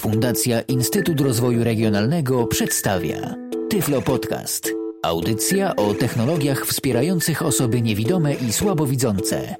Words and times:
Fundacja 0.00 0.60
Instytut 0.60 1.20
Rozwoju 1.20 1.64
Regionalnego 1.64 2.46
przedstawia 2.46 3.34
Tyflo 3.70 4.02
Podcast. 4.02 4.68
Audycja 5.02 5.76
o 5.76 5.94
technologiach 5.94 6.66
wspierających 6.66 7.42
osoby 7.42 7.82
niewidome 7.82 8.34
i 8.34 8.52
słabowidzące. 8.52 9.56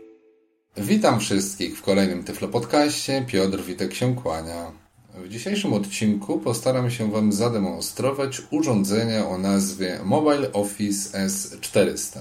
Witam 0.77 1.21
wszystkich 1.21 1.79
w 1.79 1.83
kolejnym 1.83 2.25
Tyflo 2.25 2.49
Podcaście. 2.49 3.25
Piotr 3.29 3.63
Witek 3.63 3.95
się 3.95 4.15
kłania. 4.15 4.73
W 5.15 5.29
dzisiejszym 5.29 5.73
odcinku 5.73 6.39
postaram 6.39 6.91
się 6.91 7.11
Wam 7.11 7.33
zademonstrować 7.33 8.43
urządzenie 8.51 9.25
o 9.25 9.39
nazwie 9.39 10.01
Mobile 10.05 10.53
Office 10.53 11.27
S400. 11.27 12.19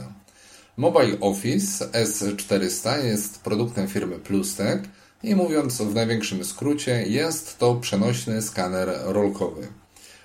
Mobile 0.78 1.20
Office 1.20 1.86
S400 1.86 3.06
jest 3.06 3.42
produktem 3.42 3.88
firmy 3.88 4.20
Plustek 4.20 4.82
i 5.24 5.36
mówiąc 5.36 5.82
w 5.82 5.96
największym 5.96 6.46
skrócie, 6.46 7.04
jest 7.08 7.58
to 7.58 7.76
przenośny 7.76 8.42
skaner 8.42 8.90
rolkowy. 9.04 9.68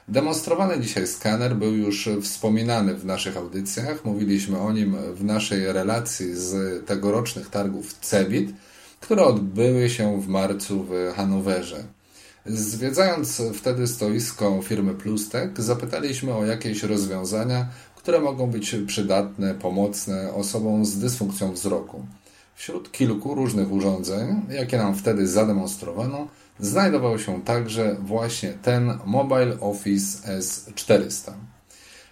Demonstrowany 0.09 0.81
dzisiaj 0.81 1.07
skaner 1.07 1.57
był 1.57 1.73
już 1.73 2.09
wspominany 2.23 2.95
w 2.95 3.05
naszych 3.05 3.37
audycjach. 3.37 4.05
Mówiliśmy 4.05 4.59
o 4.59 4.73
nim 4.73 4.97
w 5.15 5.25
naszej 5.25 5.73
relacji 5.73 6.35
z 6.35 6.87
tegorocznych 6.87 7.51
targów 7.51 7.95
CEBIT, 8.01 8.51
które 9.01 9.25
odbyły 9.25 9.91
się 9.91 10.21
w 10.21 10.29
marcu 10.29 10.85
w 10.85 11.13
Hanowerze. 11.17 11.85
Zwiedzając 12.47 13.43
wtedy 13.55 13.87
stoisko 13.87 14.63
firmy 14.63 14.95
Plustek, 14.95 15.61
zapytaliśmy 15.61 16.35
o 16.35 16.45
jakieś 16.45 16.83
rozwiązania, 16.83 17.67
które 17.97 18.21
mogą 18.21 18.47
być 18.47 18.77
przydatne, 18.87 19.55
pomocne 19.55 20.35
osobom 20.35 20.85
z 20.85 20.99
dysfunkcją 20.99 21.53
wzroku. 21.53 22.07
Wśród 22.55 22.93
kilku 22.93 23.35
różnych 23.35 23.73
urządzeń, 23.73 24.43
jakie 24.51 24.79
nam 24.79 24.95
wtedy 24.95 25.27
zademonstrowano, 25.27 26.29
znajdował 26.61 27.19
się 27.19 27.43
także 27.43 27.97
właśnie 28.01 28.53
ten 28.53 28.99
Mobile 29.05 29.61
Office 29.61 30.39
S400. 30.39 31.33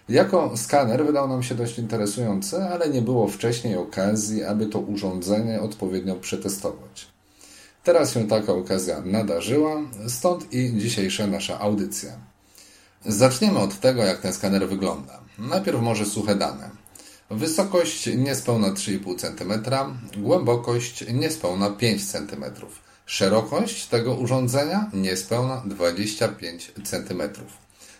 Jako 0.09 0.57
skaner 0.57 1.05
wydał 1.05 1.27
nam 1.27 1.43
się 1.43 1.55
dość 1.55 1.79
interesujący, 1.79 2.63
ale 2.63 2.89
nie 2.89 3.01
było 3.01 3.27
wcześniej 3.27 3.75
okazji, 3.75 4.43
aby 4.43 4.65
to 4.65 4.79
urządzenie 4.79 5.61
odpowiednio 5.61 6.15
przetestować. 6.15 7.07
Teraz 7.83 8.13
się 8.13 8.27
taka 8.27 8.53
okazja 8.53 9.01
nadarzyła, 9.05 9.81
stąd 10.07 10.53
i 10.53 10.77
dzisiejsza 10.77 11.27
nasza 11.27 11.59
audycja. 11.59 12.11
Zaczniemy 13.05 13.59
od 13.59 13.79
tego, 13.79 14.03
jak 14.03 14.21
ten 14.21 14.33
skaner 14.33 14.69
wygląda. 14.69 15.19
Najpierw 15.39 15.81
może 15.81 16.05
suche 16.05 16.35
dane. 16.35 16.82
Wysokość 17.29 18.09
niespełna 18.15 18.71
3,5 18.71 19.17
cm, 19.17 19.63
głębokość 20.17 21.05
niespełna 21.13 21.69
5 21.69 22.11
cm. 22.11 22.45
Szerokość 23.05 23.85
tego 23.85 24.13
urządzenia 24.15 24.89
niespełna 24.93 25.63
25 25.65 26.71
cm. 26.83 27.21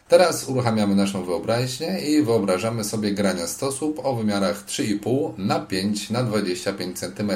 Teraz 0.08 0.50
uruchamiamy 0.50 0.96
naszą 0.96 1.26
wyobraźnię 1.26 2.00
i 2.00 2.24
wyobrażamy 2.24 2.84
sobie 2.84 3.12
grania 3.12 3.48
stosów 3.48 4.00
o 4.00 4.16
wymiarach 4.16 4.66
3,5 4.66 5.34
na 5.38 5.60
5 5.60 6.10
na 6.10 6.24
25 6.24 7.00
cm. 7.00 7.32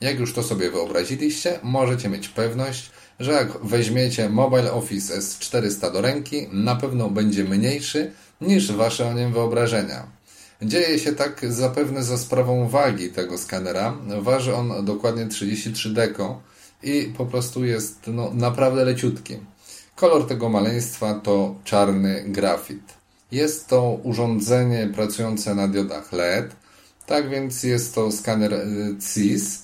Jak 0.00 0.18
już 0.18 0.34
to 0.34 0.42
sobie 0.42 0.70
wyobraziliście, 0.70 1.58
możecie 1.62 2.08
mieć 2.08 2.28
pewność, 2.28 2.90
że 3.20 3.32
jak 3.32 3.64
weźmiecie 3.64 4.28
Mobile 4.28 4.72
Office 4.72 5.18
S400 5.18 5.92
do 5.92 6.00
ręki, 6.00 6.48
na 6.52 6.76
pewno 6.76 7.10
będzie 7.10 7.44
mniejszy 7.44 8.12
niż 8.40 8.72
wasze 8.72 9.06
o 9.06 9.14
nim 9.14 9.32
wyobrażenia. 9.32 10.19
Dzieje 10.62 10.98
się 10.98 11.12
tak 11.12 11.52
zapewne 11.52 12.02
za 12.02 12.18
sprawą 12.18 12.68
wagi 12.68 13.08
tego 13.08 13.38
skanera. 13.38 13.96
Waży 14.20 14.54
on 14.54 14.84
dokładnie 14.84 15.26
33 15.26 15.90
deko 15.90 16.42
i 16.82 17.12
po 17.18 17.26
prostu 17.26 17.64
jest 17.64 17.98
no, 18.06 18.30
naprawdę 18.34 18.84
leciutki. 18.84 19.36
Kolor 19.96 20.26
tego 20.26 20.48
maleństwa 20.48 21.14
to 21.14 21.54
czarny 21.64 22.24
grafit. 22.26 22.82
Jest 23.32 23.68
to 23.68 23.98
urządzenie 24.02 24.90
pracujące 24.94 25.54
na 25.54 25.68
diodach 25.68 26.12
LED, 26.12 26.56
tak 27.06 27.30
więc 27.30 27.62
jest 27.62 27.94
to 27.94 28.12
skaner 28.12 28.54
e, 28.54 28.66
CIS. 29.14 29.62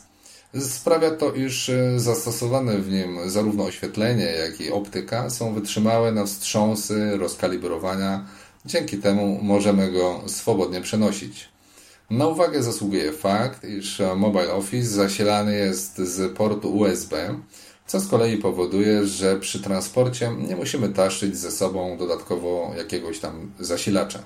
Sprawia 0.61 1.11
to, 1.11 1.33
iż 1.33 1.69
e, 1.69 2.01
zastosowane 2.01 2.79
w 2.79 2.91
nim 2.91 3.31
zarówno 3.31 3.65
oświetlenie, 3.65 4.25
jak 4.25 4.61
i 4.61 4.73
optyka 4.73 5.31
są 5.31 5.55
wytrzymałe 5.55 6.13
na 6.13 6.25
wstrząsy, 6.25 7.17
rozkalibrowania, 7.17 8.27
Dzięki 8.67 8.99
temu 8.99 9.39
możemy 9.43 9.93
go 9.93 10.21
swobodnie 10.27 10.81
przenosić. 10.81 11.49
Na 12.11 12.27
uwagę 12.27 12.63
zasługuje 12.63 13.13
fakt, 13.13 13.65
iż 13.65 14.03
Mobile 14.17 14.53
Office 14.53 14.89
zasilany 14.89 15.57
jest 15.57 15.99
z 15.99 16.37
portu 16.37 16.77
USB, 16.77 17.35
co 17.87 18.01
z 18.01 18.09
kolei 18.09 18.37
powoduje, 18.37 19.07
że 19.07 19.41
przy 19.41 19.63
transporcie 19.63 20.33
nie 20.49 20.57
musimy 20.57 20.89
taszyć 20.89 21.37
ze 21.37 21.51
sobą 21.51 21.97
dodatkowo 21.99 22.73
jakiegoś 22.79 23.19
tam 23.19 23.53
zasilacza. 23.61 24.19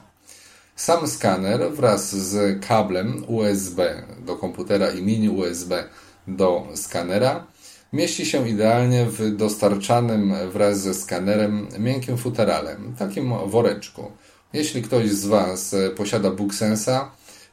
Sam 0.76 1.08
skaner 1.08 1.72
wraz 1.72 2.16
z 2.16 2.64
kablem 2.66 3.24
USB 3.28 4.02
do 4.26 4.36
komputera 4.36 4.90
i 4.90 5.02
mini 5.02 5.28
USB 5.28 5.84
do 6.26 6.66
skanera 6.74 7.46
mieści 7.92 8.26
się 8.26 8.48
idealnie 8.48 9.06
w 9.06 9.36
dostarczanym 9.36 10.34
wraz 10.52 10.80
ze 10.80 10.94
skanerem 10.94 11.68
miękkim 11.78 12.18
futerale, 12.18 12.76
takim 12.98 13.34
woreczku. 13.46 14.12
Jeśli 14.52 14.82
ktoś 14.82 15.10
z 15.10 15.26
Was 15.26 15.74
e, 15.74 15.90
posiada 15.90 16.30
BookSensa, 16.30 17.10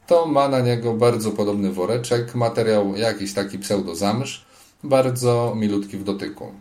to 0.08 0.26
ma 0.26 0.48
na 0.48 0.60
niego 0.60 0.94
bardzo 0.94 1.32
podobny 1.32 1.72
woreczek, 1.72 2.36
materiał 2.36 2.96
jakiś 2.96 3.34
taki 3.34 3.60
pseudozamsz, 3.60 4.46
bardzo 4.84 5.54
milutki 5.58 5.98
w 5.98 6.04
dotyku. 6.04 6.52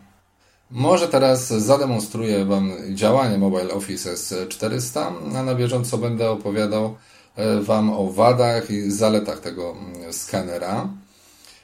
Może 0.71 1.07
teraz 1.07 1.47
zademonstruję 1.47 2.45
Wam 2.45 2.71
działanie 2.93 3.37
Mobile 3.37 3.73
Office 3.73 4.13
S400, 4.13 5.11
a 5.35 5.43
na 5.43 5.55
bieżąco 5.55 5.97
będę 5.97 6.29
opowiadał 6.31 6.95
e, 7.35 7.61
Wam 7.61 7.89
o 7.89 8.11
wadach 8.11 8.71
i 8.71 8.91
zaletach 8.91 9.39
tego 9.39 9.71
mm, 9.71 10.13
skanera. 10.13 10.89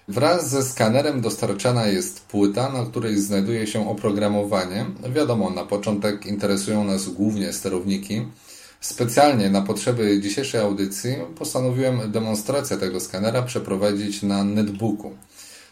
Wraz 0.07 0.49
ze 0.49 0.63
skanerem 0.63 1.21
dostarczana 1.21 1.87
jest 1.87 2.25
płyta, 2.25 2.69
na 2.69 2.85
której 2.85 3.17
znajduje 3.17 3.67
się 3.67 3.89
oprogramowanie. 3.89 4.85
Wiadomo, 5.13 5.49
na 5.49 5.65
początek 5.65 6.25
interesują 6.25 6.83
nas 6.83 7.09
głównie 7.09 7.53
sterowniki, 7.53 8.25
Specjalnie 8.83 9.49
na 9.49 9.61
potrzeby 9.61 10.19
dzisiejszej 10.21 10.61
audycji 10.61 11.15
postanowiłem 11.37 12.11
demonstrację 12.11 12.77
tego 12.77 12.99
skanera 12.99 13.41
przeprowadzić 13.41 14.23
na 14.23 14.43
netbooku, 14.43 15.11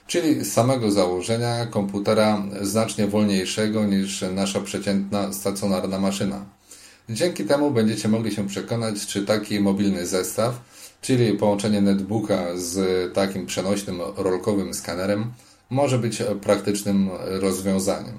czyli 0.07 0.45
samego 0.45 0.91
założenia 0.91 1.65
komputera 1.65 2.43
znacznie 2.61 3.07
wolniejszego 3.07 3.85
niż 3.85 4.25
nasza 4.33 4.59
przeciętna 4.59 5.33
stacjonarna 5.33 5.99
maszyna. 5.99 6.45
Dzięki 7.09 7.43
temu 7.45 7.71
będziecie 7.71 8.07
mogli 8.07 8.35
się 8.35 8.47
przekonać, 8.47 9.07
czy 9.07 9.25
taki 9.25 9.59
mobilny 9.59 10.05
zestaw, 10.07 10.61
czyli 11.01 11.37
połączenie 11.37 11.81
netbooka 11.81 12.45
z 12.55 13.13
takim 13.13 13.45
przenośnym 13.45 14.01
rolkowym 14.17 14.73
skanerem, 14.73 15.31
może 15.69 15.99
być 15.99 16.23
praktycznym 16.41 17.09
rozwiązaniem. 17.25 18.15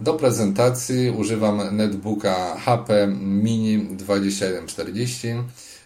Do 0.00 0.14
prezentacji 0.14 1.10
używam 1.10 1.76
netbooka 1.76 2.56
HP 2.56 3.06
Mini 3.20 3.78
2140. 3.78 5.28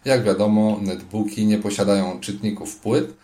Jak 0.05 0.25
wiadomo, 0.25 0.79
netbooki 0.83 1.47
nie 1.47 1.59
posiadają 1.59 2.21
czytników 2.21 2.77
płyt. 2.77 3.15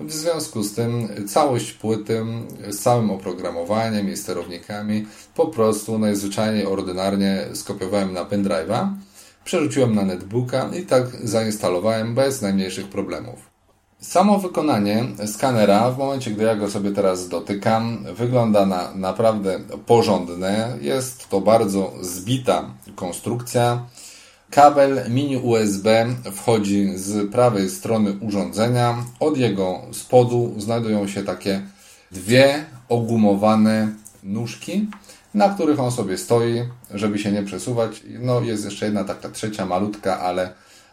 W 0.00 0.12
związku 0.12 0.62
z 0.62 0.74
tym 0.74 1.08
całość 1.28 1.72
płyty 1.72 2.24
z 2.68 2.78
całym 2.78 3.10
oprogramowaniem 3.10 4.12
i 4.12 4.16
sterownikami 4.16 5.06
po 5.34 5.46
prostu 5.46 5.98
najzwyczajniej 5.98 6.66
ordynarnie 6.66 7.46
skopiowałem 7.54 8.12
na 8.12 8.24
pendrive'a, 8.24 8.88
przerzuciłem 9.44 9.94
na 9.94 10.02
netbooka 10.02 10.70
i 10.78 10.82
tak 10.82 11.06
zainstalowałem 11.24 12.14
bez 12.14 12.42
najmniejszych 12.42 12.88
problemów. 12.88 13.49
Samo 14.00 14.38
wykonanie 14.38 15.04
skanera, 15.26 15.90
w 15.90 15.98
momencie 15.98 16.30
gdy 16.30 16.44
ja 16.44 16.56
go 16.56 16.70
sobie 16.70 16.90
teraz 16.90 17.28
dotykam, 17.28 18.04
wygląda 18.14 18.66
na 18.66 18.94
naprawdę 18.94 19.60
porządne. 19.86 20.78
Jest 20.80 21.28
to 21.28 21.40
bardzo 21.40 21.92
zbita 22.00 22.70
konstrukcja. 22.94 23.84
Kabel 24.50 25.10
mini 25.10 25.36
USB 25.36 26.06
wchodzi 26.32 26.92
z 26.94 27.32
prawej 27.32 27.70
strony 27.70 28.16
urządzenia. 28.20 29.04
Od 29.20 29.36
jego 29.36 29.80
spodu 29.92 30.54
znajdują 30.58 31.08
się 31.08 31.22
takie 31.22 31.62
dwie 32.12 32.64
ogumowane 32.88 33.88
nóżki, 34.22 34.86
na 35.34 35.48
których 35.48 35.80
on 35.80 35.90
sobie 35.90 36.18
stoi, 36.18 36.62
żeby 36.94 37.18
się 37.18 37.32
nie 37.32 37.42
przesuwać. 37.42 38.02
No 38.20 38.40
jest 38.40 38.64
jeszcze 38.64 38.84
jedna 38.84 39.04
taka 39.04 39.28
trzecia, 39.28 39.66
malutka, 39.66 40.20
ale 40.20 40.52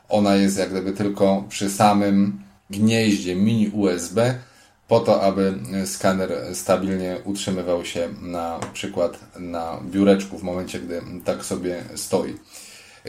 ona 0.09 0.36
jest 0.36 0.57
jak 0.57 0.69
gdyby 0.69 0.92
tylko 0.92 1.44
przy 1.50 1.69
samym 1.69 2.46
gnieździe 2.69 3.36
mini 3.36 3.69
USB 3.69 4.36
po 4.88 5.00
to, 5.00 5.22
aby 5.22 5.54
skaner 5.86 6.31
stabilnie 6.54 7.18
utrzymywał 7.24 7.86
się 7.86 8.10
na 8.22 8.60
przykład 8.74 9.19
na 9.40 9.80
biureczku 9.84 10.38
w 10.38 10.44
momencie, 10.44 10.80
gdy 10.80 11.02
tak 11.25 11.46
sobie 11.46 11.84
stoi. 11.96 12.36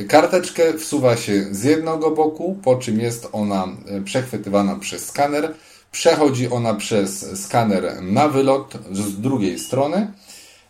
Karteczkę 0.08 0.78
wsuwa 0.78 1.16
się 1.16 1.44
z 1.50 1.64
jednego 1.64 2.10
boku, 2.10 2.58
po 2.64 2.76
czym 2.76 3.00
jest 3.00 3.28
ona 3.32 3.68
przechwytywana 4.04 4.76
przez 4.76 5.06
skaner. 5.06 5.54
Przechodzi 5.92 6.48
ona 6.48 6.74
przez 6.74 7.40
skaner 7.44 8.02
na 8.02 8.28
wylot 8.28 8.78
z 8.92 9.20
drugiej 9.20 9.58
strony 9.58 10.12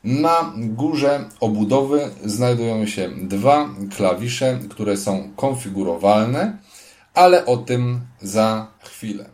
Na 0.04 0.52
górze 0.56 1.24
obudowy 1.40 2.10
znajdują 2.24 2.86
się 2.86 3.10
dwa 3.22 3.68
klawisze, 3.96 4.58
które 4.70 4.96
są 4.96 5.30
konfigurowalne, 5.36 6.58
ale 7.18 7.46
o 7.46 7.56
tym 7.56 8.00
za 8.22 8.66
chwilę. 8.84 9.24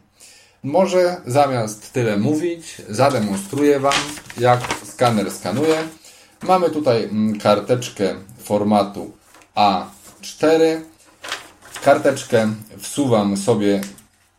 Może 0.63 1.17
zamiast 1.27 1.93
tyle 1.93 2.17
mówić, 2.17 2.83
zademonstruję 2.89 3.81
Wam, 3.81 4.03
jak 4.39 4.61
skaner 4.85 5.31
skanuje. 5.31 5.77
Mamy 6.43 6.71
tutaj 6.71 7.05
mm, 7.05 7.39
karteczkę 7.39 8.15
formatu 8.39 9.13
A4. 9.57 10.81
Karteczkę 11.83 12.55
wsuwam 12.79 13.37
sobie 13.37 13.81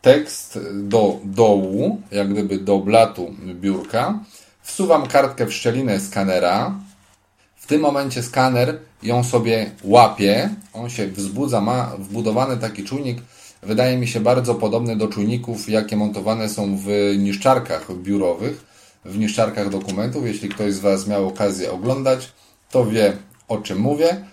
tekst 0.02 0.58
do 0.72 1.18
dołu, 1.24 2.02
jak 2.10 2.32
gdyby 2.32 2.58
do 2.58 2.78
blatu 2.78 3.34
biurka. 3.54 4.18
Wsuwam 4.62 5.06
kartkę 5.06 5.46
w 5.46 5.52
szczelinę 5.52 6.00
skanera. 6.00 6.74
W 7.56 7.66
tym 7.66 7.80
momencie 7.80 8.22
skaner 8.22 8.78
ją 9.02 9.24
sobie 9.24 9.70
łapie. 9.84 10.50
On 10.72 10.90
się 10.90 11.06
wzbudza, 11.06 11.60
ma 11.60 11.92
wbudowany 11.98 12.56
taki 12.56 12.84
czujnik, 12.84 13.18
wydaje 13.62 13.96
mi 13.96 14.08
się 14.08 14.20
bardzo 14.20 14.54
podobny 14.54 14.96
do 14.96 15.08
czujników, 15.08 15.68
jakie 15.68 15.96
montowane 15.96 16.48
są 16.48 16.76
w 16.76 17.14
niszczarkach 17.18 17.92
biurowych, 17.96 18.64
w 19.04 19.18
niszczarkach 19.18 19.68
dokumentów. 19.68 20.26
Jeśli 20.26 20.48
ktoś 20.48 20.72
z 20.72 20.78
Was 20.78 21.06
miał 21.06 21.28
okazję 21.28 21.72
oglądać, 21.72 22.32
to 22.70 22.86
wie 22.86 23.16
o 23.48 23.58
czym 23.58 23.78
mówię. 23.78 24.24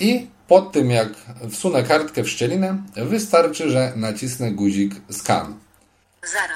I 0.00 0.26
pod 0.48 0.72
tym 0.72 0.90
jak 0.90 1.08
wsunę 1.50 1.82
kartkę 1.82 2.22
w 2.22 2.30
szczelinę, 2.30 2.82
wystarczy, 2.96 3.70
że 3.70 3.92
nacisnę 3.96 4.52
guzik 4.52 4.94
scan. 5.10 5.54
Zero. 6.22 6.54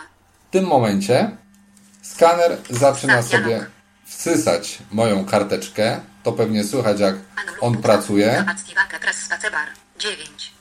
W 0.49 0.53
tym 0.53 0.65
momencie 0.65 1.37
skaner 2.03 2.59
zaczyna 2.71 3.23
sobie 3.23 3.67
wsysać 4.07 4.79
moją 4.93 5.25
karteczkę. 5.25 6.01
To 6.23 6.33
pewnie 6.33 6.65
słychać 6.65 7.01
jak 7.01 7.15
on 7.61 7.77
pracuje. 7.77 8.45
Activakę 8.49 9.01
press 9.01 9.17
spacebar. 9.17 9.69
9. 9.99 10.53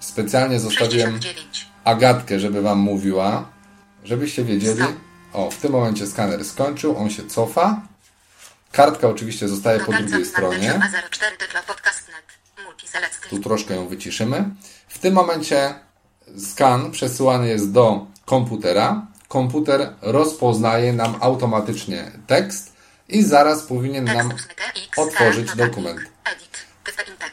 Specjalnie 0.00 0.60
zostawiłem 0.60 1.10
69. 1.10 1.66
Agatkę, 1.84 2.40
żeby 2.40 2.62
Wam 2.62 2.78
mówiła, 2.78 3.48
żebyście 4.04 4.44
wiedzieli. 4.44 4.82
O, 5.32 5.50
w 5.50 5.56
tym 5.56 5.72
momencie 5.72 6.06
skaner 6.06 6.44
skończył, 6.44 6.96
on 6.98 7.10
się 7.10 7.26
cofa. 7.26 7.82
Kartka 8.72 9.08
oczywiście 9.08 9.48
zostaje 9.48 9.80
po 9.80 9.92
drugiej 9.92 10.24
stronie. 10.24 10.80
04 11.10 11.36
tytlo 11.36 11.60
podcast.net. 11.66 12.64
Multiselect. 12.66 13.28
Tu 13.28 13.38
troszkę 13.38 13.74
ją 13.74 13.88
wyciszymy. 13.88 14.44
W 14.88 14.98
tym 14.98 15.14
momencie 15.14 15.74
skan 16.38 16.90
przesyłany 16.90 17.48
jest 17.48 17.72
do 17.72 18.06
komputera. 18.24 19.06
Komputer 19.28 19.94
rozpoznaje 20.02 20.92
nam 20.92 21.16
automatycznie 21.20 22.10
tekst 22.26 22.71
i 23.08 23.22
zaraz 23.22 23.62
powinien 23.62 24.04
nam 24.04 24.32
otworzyć 24.96 25.54
dokument. 25.54 26.00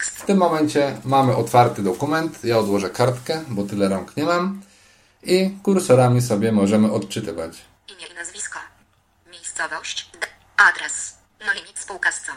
W 0.01 0.25
tym 0.25 0.38
momencie 0.38 0.98
mamy 1.06 1.36
otwarty 1.36 1.83
dokument. 1.83 2.44
Ja 2.44 2.57
odłożę 2.57 2.89
kartkę, 2.89 3.44
bo 3.48 3.63
tyle 3.63 3.89
rąk 3.89 4.18
nie 4.18 4.24
mam. 4.24 4.62
I 5.24 5.57
kursorami 5.63 6.21
sobie 6.21 6.51
możemy 6.51 6.92
odczytywać. 6.92 7.51
Imię 7.88 8.06
i 8.12 8.13
nazwisko. 8.13 8.60
Miejscowość. 9.31 10.10
D. 10.21 10.27
Adres. 10.57 11.16
No 11.45 11.54
limit 11.54 11.80
spółka 11.80 12.12
z 12.12 12.22
co. 12.22 12.31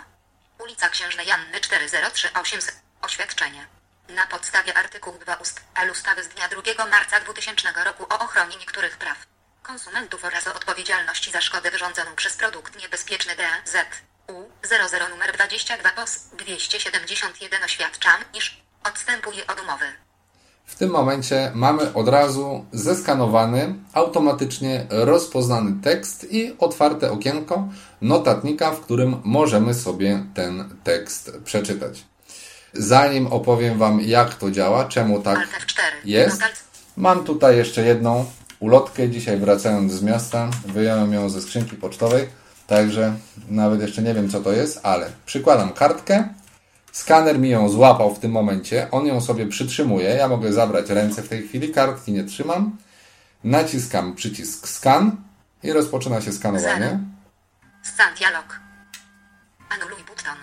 Ulica 0.64 0.88
Księżnej 0.88 1.26
Janny 1.26 1.60
403800. 1.60 2.74
Oświadczenie. 3.02 3.66
Na 4.08 4.26
podstawie 4.26 4.74
artykułu 4.74 5.18
2 5.18 5.34
ust. 5.34 5.60
L 5.74 5.90
ustawy 5.90 6.24
z 6.24 6.28
dnia 6.28 6.48
2 6.48 6.86
marca 6.86 7.20
2000 7.20 7.84
roku 7.84 8.02
o 8.02 8.18
ochronie 8.18 8.56
niektórych 8.56 8.96
praw 8.96 9.31
konsumentów 9.62 10.24
oraz 10.24 10.46
o 10.46 10.54
odpowiedzialności 10.54 11.30
za 11.30 11.40
szkodę 11.40 11.70
wyrządzoną 11.70 12.10
przez 12.16 12.36
produkt 12.36 12.82
niebezpieczny 12.82 13.32
DZ. 13.34 13.76
U 14.28 14.44
00 14.90 15.08
numer 15.08 15.32
22 15.32 15.90
POS 15.90 16.18
271 16.38 17.64
oświadczam, 17.64 18.16
iż 18.34 18.62
odstępuje 18.84 19.46
od 19.46 19.60
umowy. 19.60 19.84
W 20.66 20.74
tym 20.76 20.90
momencie 20.90 21.52
mamy 21.54 21.94
od 21.94 22.08
razu 22.08 22.66
zeskanowany, 22.72 23.74
automatycznie 23.92 24.86
rozpoznany 24.90 25.82
tekst 25.82 26.26
i 26.30 26.56
otwarte 26.58 27.10
okienko 27.10 27.68
notatnika, 28.00 28.70
w 28.70 28.80
którym 28.80 29.20
możemy 29.24 29.74
sobie 29.74 30.26
ten 30.34 30.76
tekst 30.84 31.32
przeczytać. 31.44 32.04
Zanim 32.72 33.26
opowiem 33.26 33.78
Wam, 33.78 34.00
jak 34.00 34.34
to 34.34 34.50
działa, 34.50 34.84
czemu 34.84 35.22
tak 35.22 35.38
Alt 35.38 35.50
F4. 35.50 35.80
jest, 36.04 36.42
mam 36.96 37.24
tutaj 37.24 37.56
jeszcze 37.56 37.82
jedną 37.82 38.30
ulotkę. 38.62 39.08
Dzisiaj 39.08 39.38
wracając 39.38 39.92
z 39.92 40.02
miasta, 40.02 40.50
wyjąłem 40.66 41.12
ją 41.12 41.28
ze 41.28 41.42
skrzynki 41.42 41.76
pocztowej, 41.76 42.28
także 42.66 43.14
nawet 43.48 43.80
jeszcze 43.80 44.02
nie 44.02 44.14
wiem, 44.14 44.30
co 44.30 44.40
to 44.40 44.52
jest, 44.52 44.80
ale 44.82 45.10
przykładam 45.26 45.72
kartkę. 45.72 46.28
Skaner 46.92 47.38
mi 47.38 47.50
ją 47.50 47.68
złapał 47.68 48.14
w 48.14 48.18
tym 48.18 48.30
momencie, 48.30 48.88
on 48.90 49.06
ją 49.06 49.20
sobie 49.20 49.46
przytrzymuje. 49.46 50.08
Ja 50.08 50.28
mogę 50.28 50.52
zabrać 50.52 50.90
ręce 50.90 51.22
w 51.22 51.28
tej 51.28 51.48
chwili, 51.48 51.72
kartki 51.72 52.12
nie 52.12 52.24
trzymam. 52.24 52.76
Naciskam 53.44 54.14
przycisk 54.14 54.68
scan 54.68 55.16
i 55.62 55.72
rozpoczyna 55.72 56.20
się 56.20 56.32
skanowanie. 56.32 57.00
Scan 57.82 58.14
dialog. 58.14 58.60
Anuluj 59.68 60.04
button. 60.04 60.36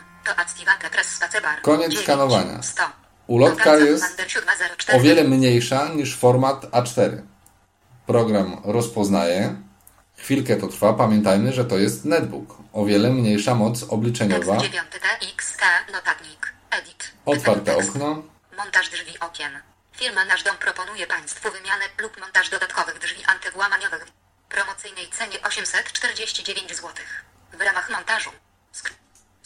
Koniec 1.62 1.89
9, 1.89 2.04
skanowania. 2.04 2.63
100. 2.63 2.83
Ulotka 3.27 3.75
jest 3.75 4.04
Commander 4.04 4.31
704. 4.31 5.00
o 5.00 5.01
wiele 5.01 5.24
mniejsza 5.24 5.88
niż 5.88 6.16
format 6.16 6.66
A4. 6.71 7.21
Program 8.09 8.61
rozpoznaje. 8.63 9.56
Chwilkę 10.17 10.56
to 10.56 10.67
trwa. 10.67 10.94
Pamiętajmy, 10.94 11.53
że 11.53 11.65
to 11.65 11.77
jest 11.77 12.06
netbook. 12.06 12.57
O 12.73 12.85
wiele 12.85 13.09
mniejsza 13.09 13.56
moc 13.56 13.83
obliczeniowa. 13.83 14.57
Tekst 14.57 14.71
9 14.71 14.88
TXT. 14.91 15.61
Notatnik. 15.94 16.53
Edit. 16.71 17.11
Otwarte 17.25 17.77
okno. 17.77 18.23
Montaż 18.57 18.89
drzwi 18.89 19.19
okien. 19.19 19.51
Firma 19.97 20.25
Nasz 20.25 20.44
Dom 20.44 20.57
proponuje 20.57 21.07
Państwu 21.07 21.51
wymianę 21.51 21.85
lub 22.01 22.19
montaż 22.19 22.50
dodatkowych 22.50 23.00
drzwi 23.00 23.25
antywłamaniowych 23.25 24.06
w 24.06 24.11
promocyjnej 24.53 25.07
cenie 25.07 25.41
849 25.44 26.69
zł. 26.69 26.89
W 27.53 27.61
ramach 27.61 27.89
montażu 27.89 28.29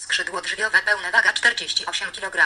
skrzydło 0.04 0.42
drzwiowe 0.42 0.78
pełne 0.86 1.12
waga 1.12 1.34
48 1.34 2.12
kg. 2.12 2.38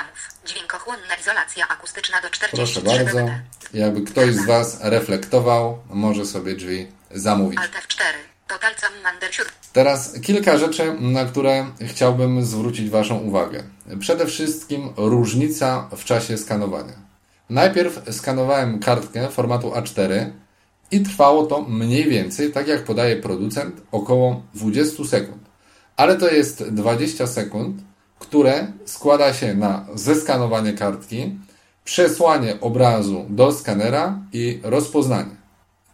Dźwiękochłonna 0.45 1.15
izolacja 1.21 1.68
akustyczna 1.68 2.21
do 2.21 2.30
43 2.30 2.81
Proszę 2.81 3.04
bardzo. 3.04 3.19
dB. 3.19 3.39
Jakby 3.74 4.01
ktoś 4.01 4.33
z 4.33 4.45
Was 4.45 4.77
reflektował, 4.81 5.80
może 5.89 6.25
sobie 6.25 6.56
drzwi 6.56 6.88
zamówić. 7.12 7.59
Alt 7.59 7.71
F4. 7.71 8.04
Total 8.48 8.75
Commander 8.75 9.33
7. 9.36 9.51
Teraz 9.74 10.19
kilka 10.21 10.57
rzeczy, 10.57 10.94
na 11.00 11.25
które 11.25 11.65
chciałbym 11.88 12.45
zwrócić 12.45 12.89
Waszą 12.89 13.18
uwagę. 13.18 13.63
Przede 14.00 14.25
wszystkim 14.25 14.93
różnica 14.98 15.89
w 15.98 16.03
czasie 16.03 16.38
skanowania. 16.38 16.93
Najpierw 17.50 18.01
skanowałem 18.12 18.79
kartkę 18.79 19.29
formatu 19.29 19.72
A4 19.72 20.31
i 20.91 21.00
trwało 21.00 21.46
to 21.46 21.62
mniej 21.62 22.10
więcej, 22.10 22.51
tak 22.51 22.67
jak 22.67 22.84
podaje 22.84 23.15
producent, 23.15 23.81
około 23.91 24.41
20 24.53 25.05
sekund. 25.05 25.47
Ale 25.98 26.16
to 26.16 26.30
jest 26.30 26.63
20 26.63 27.27
sekund, 27.27 27.82
które 28.20 28.68
składa 28.86 29.34
się 29.34 29.54
na 29.54 29.86
zeskanowanie 29.96 30.74
kartki, 30.74 31.38
przesłanie 31.84 32.60
obrazu 32.62 33.25
do 33.30 33.51
skanera 33.51 34.20
i 34.34 34.60
rozpoznanie. 34.63 35.36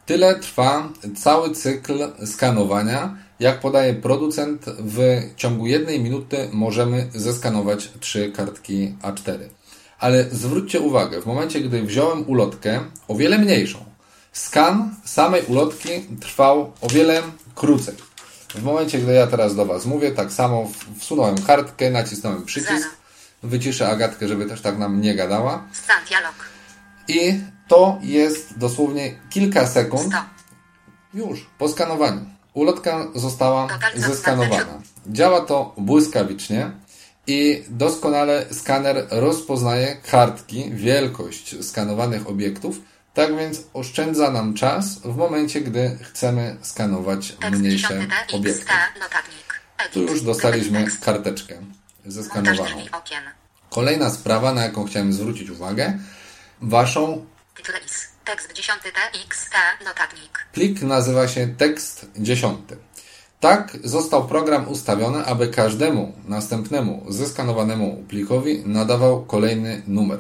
Tyle 0.05 0.35
trwa 0.35 0.89
cały 1.15 1.55
cykl 1.55 2.07
skanowania. 2.25 3.17
Jak 3.39 3.59
podaje 3.59 3.93
producent, 3.93 4.65
w 4.65 4.99
ciągu 5.35 5.67
jednej 5.67 5.99
minuty 5.99 6.49
możemy 6.51 7.09
zeskanować 7.15 7.89
trzy 7.99 8.31
kartki 8.31 8.95
A4. 9.01 9.39
Ale 9.99 10.25
zwróćcie 10.31 10.79
uwagę, 10.79 11.21
w 11.21 11.25
momencie, 11.25 11.61
gdy 11.61 11.83
wziąłem 11.83 12.29
ulotkę, 12.29 12.79
o 13.07 13.15
wiele 13.15 13.37
mniejszą, 13.37 13.79
skan 14.31 14.95
samej 15.05 15.41
ulotki 15.47 15.89
trwał 16.21 16.71
o 16.81 16.87
wiele 16.87 17.21
krócej. 17.55 17.95
W 18.55 18.63
momencie, 18.63 18.99
gdy 18.99 19.13
ja 19.13 19.27
teraz 19.27 19.55
do 19.55 19.65
Was 19.65 19.85
mówię, 19.85 20.11
tak 20.11 20.31
samo 20.31 20.69
wsunąłem 20.99 21.37
kartkę, 21.37 21.91
nacisnąłem 21.91 22.45
przycisk, 22.45 22.89
wyciszę 23.43 23.89
Agatkę, 23.89 24.27
żeby 24.27 24.45
też 24.45 24.61
tak 24.61 24.77
nam 24.77 25.01
nie 25.01 25.15
gadała. 25.15 25.63
Scan 25.71 26.05
dialog. 26.07 26.33
I 27.07 27.39
to 27.67 27.97
jest 28.01 28.57
dosłownie 28.57 29.15
kilka 29.29 29.67
sekund 29.67 30.03
100. 30.07 30.17
już 31.13 31.49
po 31.57 31.69
skanowaniu. 31.69 32.25
Ulotka 32.53 33.07
została 33.15 33.67
zeskanowana. 33.95 34.81
Działa 35.07 35.41
to 35.41 35.73
błyskawicznie 35.77 36.71
i 37.27 37.63
doskonale 37.69 38.45
skaner 38.51 39.07
rozpoznaje 39.11 39.95
kartki, 40.11 40.71
wielkość 40.73 41.65
skanowanych 41.65 42.29
obiektów, 42.29 42.79
tak 43.13 43.37
więc 43.37 43.61
oszczędza 43.73 44.31
nam 44.31 44.53
czas 44.53 44.99
w 44.99 45.15
momencie, 45.15 45.61
gdy 45.61 45.97
chcemy 46.01 46.57
skanować 46.61 47.33
mniejsze 47.51 47.87
10 47.87 48.11
TXT. 48.11 48.33
obiekty. 48.33 48.73
Tu 49.93 50.01
już 50.01 50.21
dostaliśmy 50.21 50.87
karteczkę 51.01 51.55
zeskanowaną. 52.05 52.85
Kolejna 53.69 54.09
sprawa, 54.09 54.53
na 54.53 54.63
jaką 54.63 54.85
chciałem 54.85 55.13
zwrócić 55.13 55.49
uwagę, 55.49 55.99
waszą. 56.61 57.25
Tekst 58.25 58.53
10 58.53 58.79
TXT. 58.81 59.53
Notatnik. 59.85 60.45
Plik 60.53 60.81
nazywa 60.81 61.27
się 61.27 61.47
tekst 61.47 62.05
10. 62.15 62.59
Tak 63.39 63.77
został 63.83 64.27
program 64.27 64.67
ustawiony, 64.67 65.25
aby 65.25 65.47
każdemu 65.47 66.13
następnemu 66.25 67.05
zeskanowanemu 67.09 68.03
plikowi 68.07 68.63
nadawał 68.65 69.25
kolejny 69.25 69.81
numer. 69.87 70.19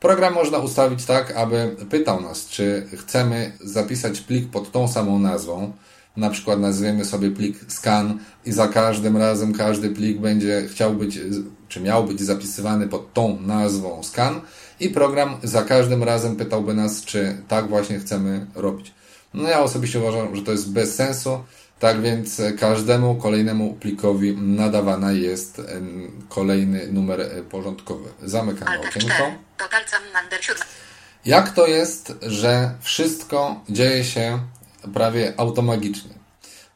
Program 0.00 0.34
można 0.34 0.58
ustawić 0.58 1.04
tak, 1.04 1.36
aby 1.36 1.76
pytał 1.90 2.20
nas, 2.20 2.46
czy 2.46 2.86
chcemy 2.96 3.52
zapisać 3.60 4.20
plik 4.20 4.50
pod 4.50 4.72
tą 4.72 4.88
samą 4.88 5.18
nazwą. 5.18 5.72
Na 6.16 6.30
przykład 6.30 6.60
nazwiemy 6.60 7.04
sobie 7.04 7.30
plik 7.30 7.58
scan 7.68 8.18
i 8.46 8.52
za 8.52 8.68
każdym 8.68 9.16
razem 9.16 9.52
każdy 9.52 9.90
plik 9.90 10.18
będzie 10.18 10.68
chciał 10.68 10.94
być, 10.94 11.20
czy 11.68 11.80
miał 11.80 12.04
być 12.04 12.20
zapisywany 12.20 12.88
pod 12.88 13.12
tą 13.12 13.40
nazwą 13.40 14.02
scan 14.02 14.40
i 14.80 14.88
program 14.88 15.36
za 15.42 15.62
każdym 15.62 16.02
razem 16.02 16.36
pytałby 16.36 16.74
nas, 16.74 17.04
czy 17.04 17.42
tak 17.48 17.68
właśnie 17.68 17.98
chcemy 17.98 18.46
robić. 18.54 18.94
No 19.34 19.48
ja 19.48 19.60
osobiście 19.60 20.00
uważam, 20.00 20.36
że 20.36 20.42
to 20.42 20.52
jest 20.52 20.72
bez 20.72 20.94
sensu. 20.94 21.38
Tak 21.78 22.02
więc 22.02 22.42
każdemu 22.60 23.14
kolejnemu 23.14 23.74
plikowi 23.74 24.36
nadawana 24.36 25.12
jest 25.12 25.62
kolejny 26.28 26.92
numer 26.92 27.20
porządkowy. 27.50 28.08
Zamykamy 28.22 28.78
okienko. 28.78 29.32
Jak 31.24 31.50
to 31.52 31.66
jest, 31.66 32.12
że 32.22 32.70
wszystko 32.80 33.60
dzieje 33.68 34.04
się 34.04 34.38
prawie 34.94 35.32
automagicznie? 35.36 36.10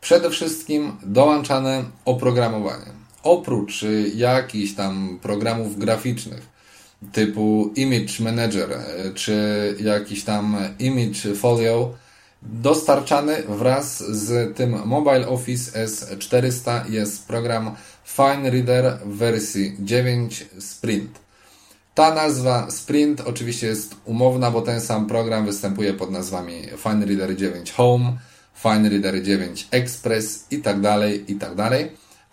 Przede 0.00 0.30
wszystkim 0.30 0.96
dołączane 1.02 1.84
oprogramowanie. 2.04 2.86
Oprócz 3.22 3.84
jakichś 4.14 4.74
tam 4.74 5.18
programów 5.22 5.78
graficznych, 5.78 6.52
typu 7.12 7.72
Image 7.76 8.20
Manager, 8.20 8.68
czy 9.14 9.76
jakiś 9.80 10.24
tam 10.24 10.56
Image 10.78 11.34
Folio, 11.34 11.94
dostarczany 12.42 13.42
wraz 13.48 13.98
z 13.98 14.56
tym 14.56 14.86
Mobile 14.86 15.28
Office 15.28 15.86
S400 15.86 16.90
jest 16.90 17.26
program 17.26 17.76
Fine 18.04 18.50
Reader 18.50 18.98
w 19.04 19.16
wersji 19.16 19.76
9 19.78 20.46
Sprint. 20.58 21.20
Ta 21.94 22.14
nazwa 22.14 22.70
Sprint 22.70 23.20
oczywiście 23.20 23.66
jest 23.66 23.94
umowna, 24.04 24.50
bo 24.50 24.62
ten 24.62 24.80
sam 24.80 25.06
program 25.06 25.46
występuje 25.46 25.94
pod 25.94 26.10
nazwami 26.10 26.62
Fine 26.76 27.06
Reader 27.06 27.36
9 27.36 27.72
Home, 27.72 28.16
Fine 28.54 28.88
Reader 28.88 29.22
9 29.22 29.68
Express 29.70 30.46
i 30.50 30.58
tak 30.58 30.80
dalej, 30.80 31.32
i 31.32 31.34
tak. 31.34 31.52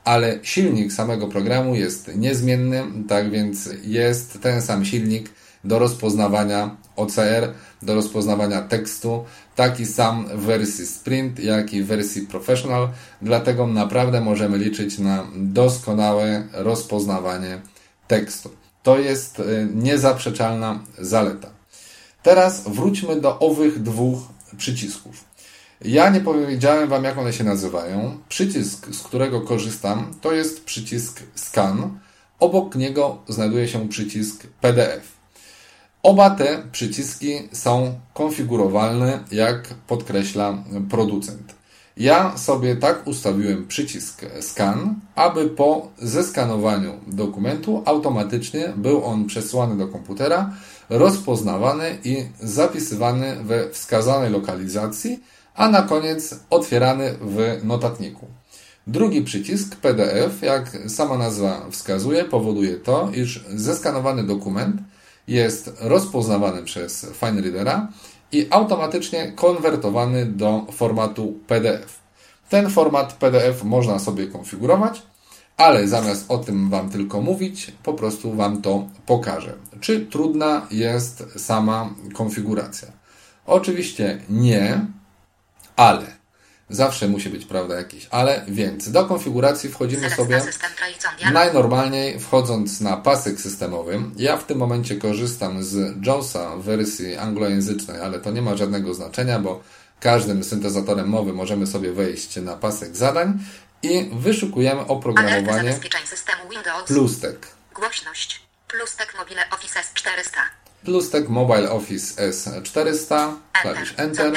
Ale 0.04 0.40
silnik 0.44 0.94
samego 0.94 1.28
programu 1.28 1.76
jest 1.76 2.16
niezmienny, 2.16 2.84
tak 3.08 3.32
więc 3.32 3.70
jest 3.84 4.42
ten 4.42 4.62
sam 4.62 4.86
silnik 4.86 5.30
do 5.64 5.80
rozpoznawania 5.80 6.76
OCR, 6.96 7.54
do 7.82 7.96
rozpoznawania 7.96 8.62
tekstu, 8.62 9.26
taki 9.56 9.86
sam 9.86 10.26
w 10.28 10.42
wersji 10.42 10.86
Sprint, 10.86 11.40
jak 11.40 11.74
i 11.74 11.84
w 11.84 11.88
wersji 11.88 12.22
Professional, 12.22 12.90
dlatego 13.22 13.68
naprawdę 13.68 14.22
możemy 14.22 14.58
liczyć 14.58 15.00
na 15.00 15.28
doskonałe 15.36 16.48
rozpoznawanie 16.54 17.62
tekstu. 18.08 18.50
To 18.84 19.00
jest 19.00 19.40
y, 19.40 19.68
niezaprzeczalna 19.76 20.80
zaleta. 20.98 21.50
Teraz 22.24 22.68
wróćmy 22.68 23.22
do 23.22 23.40
owych 23.40 23.84
dwóch 23.84 24.20
przycisków. 24.58 25.24
Ja 25.82 26.10
nie 26.10 26.22
powiedziałem 26.22 26.90
Wam, 26.90 27.04
jak 27.04 27.18
one 27.18 27.34
się 27.34 27.44
nazywają. 27.44 28.18
Przycisk, 28.30 28.88
z 28.94 29.04
którego 29.04 29.42
korzystam, 29.42 30.14
to 30.22 30.34
jest 30.34 30.64
przycisk 30.64 31.24
Scan. 31.36 32.00
Obok 32.40 32.76
niego 32.76 33.18
znajduje 33.28 33.68
się 33.68 33.90
przycisk 33.90 34.48
PDF. 34.62 35.19
Oba 36.04 36.30
te 36.30 36.64
przyciski 36.72 37.50
są 37.52 38.00
konfigurowalne, 38.14 39.20
jak 39.32 39.68
podkreśla 39.88 40.64
producent. 40.90 41.56
Ja 41.98 42.38
sobie 42.38 42.76
tak 42.76 43.08
ustawiłem 43.08 43.68
przycisk 43.68 44.26
scan, 44.42 44.96
aby 45.16 45.50
po 45.50 45.88
zeskanowaniu 45.98 46.94
dokumentu 47.08 47.84
automatycznie 47.86 48.74
był 48.76 49.06
on 49.06 49.26
przesłany 49.26 49.78
do 49.78 49.88
komputera, 49.88 50.52
rozpoznawany 50.90 51.98
i 52.04 52.26
zapisywany 52.40 53.36
we 53.44 53.70
wskazanej 53.70 54.32
lokalizacji, 54.32 55.20
a 55.56 55.70
na 55.70 55.82
koniec 55.82 56.40
otwierany 56.50 57.14
w 57.22 57.60
notatniku. 57.64 58.28
Drugi 58.88 59.22
przycisk 59.22 59.76
PDF, 59.76 60.42
jak 60.42 60.78
sama 60.88 61.18
nazwa 61.18 61.66
wskazuje, 61.72 62.26
powoduje 62.26 62.76
to, 62.76 63.10
iż 63.14 63.46
zeskanowany 63.56 64.24
dokument 64.24 64.82
jest 65.30 65.72
rozpoznawany 65.80 66.64
przez 66.64 67.08
FineReadera 67.14 67.88
i 68.32 68.48
automatycznie 68.50 69.32
konwertowany 69.32 70.26
do 70.26 70.66
formatu 70.72 71.40
PDF. 71.48 72.00
Ten 72.50 72.70
format 72.70 73.14
PDF 73.14 73.64
można 73.64 74.00
sobie 74.00 74.28
konfigurować, 74.28 75.02
ale 75.58 75.88
zamiast 75.88 76.32
o 76.32 76.38
tym 76.38 76.70
Wam 76.70 76.90
tylko 76.90 77.22
mówić, 77.22 77.72
po 77.84 77.94
prostu 77.94 78.34
Wam 78.36 78.62
to 78.62 78.88
pokażę. 79.06 79.54
Czy 79.82 80.06
trudna 80.06 80.68
jest 80.72 81.24
sama 81.38 81.90
konfiguracja? 82.14 82.88
Oczywiście 83.46 84.22
nie, 84.30 84.86
ale 85.76 86.19
Zawsze 86.70 87.08
musi 87.08 87.30
być, 87.30 87.46
prawda, 87.46 87.76
jakiś. 87.76 88.08
Ale 88.12 88.46
więc 88.48 88.92
do 88.92 89.06
konfiguracji 89.06 89.70
wchodzimy 89.70 90.10
sobie 90.10 90.42
najnormalniej 91.32 92.20
wchodząc 92.20 92.82
na 92.82 92.98
pasek 92.98 93.42
systemowy. 93.42 94.02
Ja 94.16 94.38
w 94.38 94.46
tym 94.46 94.58
momencie 94.58 94.96
korzystam 94.96 95.64
z 95.64 96.06
JAWSa 96.06 96.56
w 96.56 96.64
wersji 96.64 97.16
anglojęzycznej, 97.16 98.02
ale 98.02 98.20
to 98.20 98.32
nie 98.32 98.42
ma 98.42 98.58
żadnego 98.58 98.94
znaczenia, 98.94 99.40
bo 99.40 99.64
każdym 100.00 100.44
syntezatorem 100.44 101.10
mowy 101.10 101.34
możemy 101.34 101.68
sobie 101.68 101.92
wejść 101.92 102.36
na 102.36 102.56
pasek 102.56 102.96
zadań 102.96 103.40
i 103.84 104.10
wyszukujemy 104.14 104.82
oprogramowanie 104.82 105.80
Plustek. 106.86 107.48
Głośność. 107.76 108.42
Plustek 108.68 109.14
Mobile 109.18 109.50
Office 109.50 109.80
S400. 109.80 110.38
Plustek 110.84 111.30
Mobile 111.30 111.72
Office 111.72 112.30
S400. 112.32 113.34
Klawisz 113.62 113.94
Enter. 113.98 114.34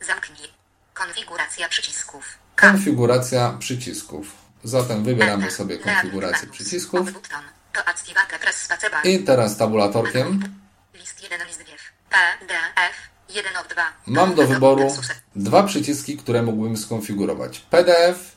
Zamknij. 0.00 0.53
Konfiguracja 0.94 1.68
przycisków. 1.68 2.24
Konfiguracja 2.56 3.56
przycisków. 3.58 4.26
Zatem 4.64 5.04
wybieramy 5.04 5.50
sobie 5.50 5.78
konfigurację 5.78 6.48
przycisków. 6.48 7.08
I 9.04 9.18
teraz 9.18 9.56
tabulatorkiem. 9.56 10.42
Mam 14.06 14.34
do 14.34 14.46
wyboru 14.46 14.96
dwa 15.36 15.62
przyciski, 15.62 16.16
które 16.16 16.42
mógłbym 16.42 16.76
skonfigurować. 16.76 17.58
PDF 17.58 18.36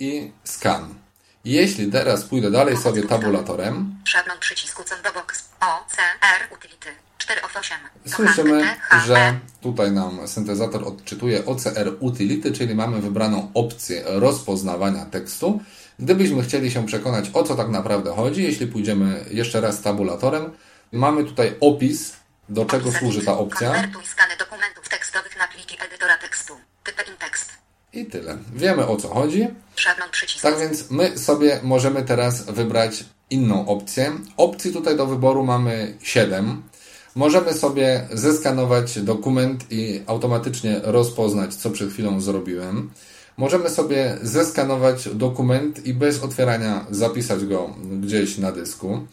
i 0.00 0.32
scan. 0.44 0.94
Jeśli 1.44 1.92
teraz 1.92 2.24
pójdę 2.24 2.50
dalej 2.50 2.76
sobie 2.76 3.02
tabulatorem, 3.02 4.00
szablon 4.04 4.38
przycisku 4.38 4.82
box. 5.14 5.48
OCR 5.60 6.54
utility 6.56 7.07
Słyszymy, 8.06 8.76
że 9.06 9.38
tutaj 9.60 9.92
nam 9.92 10.28
syntezator 10.28 10.88
odczytuje 10.88 11.46
OCR 11.46 11.96
Utility, 12.00 12.52
czyli 12.52 12.74
mamy 12.74 13.00
wybraną 13.00 13.50
opcję 13.54 14.02
rozpoznawania 14.06 15.06
tekstu. 15.06 15.60
Gdybyśmy 15.98 16.42
chcieli 16.42 16.70
się 16.70 16.86
przekonać, 16.86 17.30
o 17.32 17.42
co 17.42 17.54
tak 17.54 17.68
naprawdę 17.68 18.14
chodzi, 18.14 18.42
jeśli 18.42 18.66
pójdziemy 18.66 19.24
jeszcze 19.30 19.60
raz 19.60 19.82
tabulatorem, 19.82 20.50
mamy 20.92 21.24
tutaj 21.24 21.54
opis, 21.60 22.12
do 22.48 22.64
czego 22.64 22.92
służy 22.92 23.24
ta 23.24 23.38
opcja. 23.38 23.68
Konwertuj 23.70 24.06
skany 24.06 24.36
dokumentów 24.36 24.88
tekstowych 24.88 25.38
na 25.38 25.48
pliki 25.48 25.76
edytora 25.86 26.18
tekstu. 26.18 26.54
Typ 26.84 27.18
tekst. 27.18 27.50
I 27.92 28.06
tyle. 28.06 28.38
Wiemy 28.54 28.86
o 28.86 28.96
co 28.96 29.08
chodzi. 29.08 29.48
Tak 30.42 30.58
więc 30.58 30.90
my 30.90 31.18
sobie 31.18 31.60
możemy 31.62 32.02
teraz 32.02 32.44
wybrać 32.44 33.04
inną 33.30 33.68
opcję. 33.68 34.12
Opcji 34.36 34.72
tutaj 34.72 34.96
do 34.96 35.06
wyboru 35.06 35.44
mamy 35.44 35.96
7. 36.02 36.62
Możemy 37.14 37.54
sobie 37.54 38.08
zeskanować 38.12 39.00
dokument 39.00 39.64
i 39.70 40.02
automatycznie 40.06 40.80
rozpoznać, 40.82 41.54
co 41.54 41.70
przed 41.70 41.90
chwilą 41.90 42.20
zrobiłem. 42.20 42.90
Możemy 43.36 43.70
sobie 43.70 44.18
zeskanować 44.22 45.08
dokument 45.14 45.86
i 45.86 45.94
bez 45.94 46.22
otwierania 46.22 46.86
zapisać 46.90 47.44
go 47.44 47.70
gdzieś 48.00 48.38
na 48.38 48.52
dysku. 48.52 49.06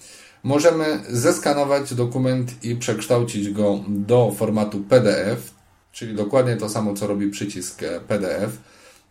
Możemy 0.44 1.00
zeskanować 1.10 1.94
dokument 1.94 2.64
i 2.64 2.76
przekształcić 2.76 3.52
go 3.52 3.80
do 3.88 4.32
formatu 4.38 4.80
PDF, 4.80 5.54
czyli 5.92 6.16
dokładnie 6.16 6.58
to 6.58 6.70
samo, 6.70 6.94
co 6.94 7.08
robi 7.08 7.30
przycisk 7.30 7.82
PDF. 8.08 8.58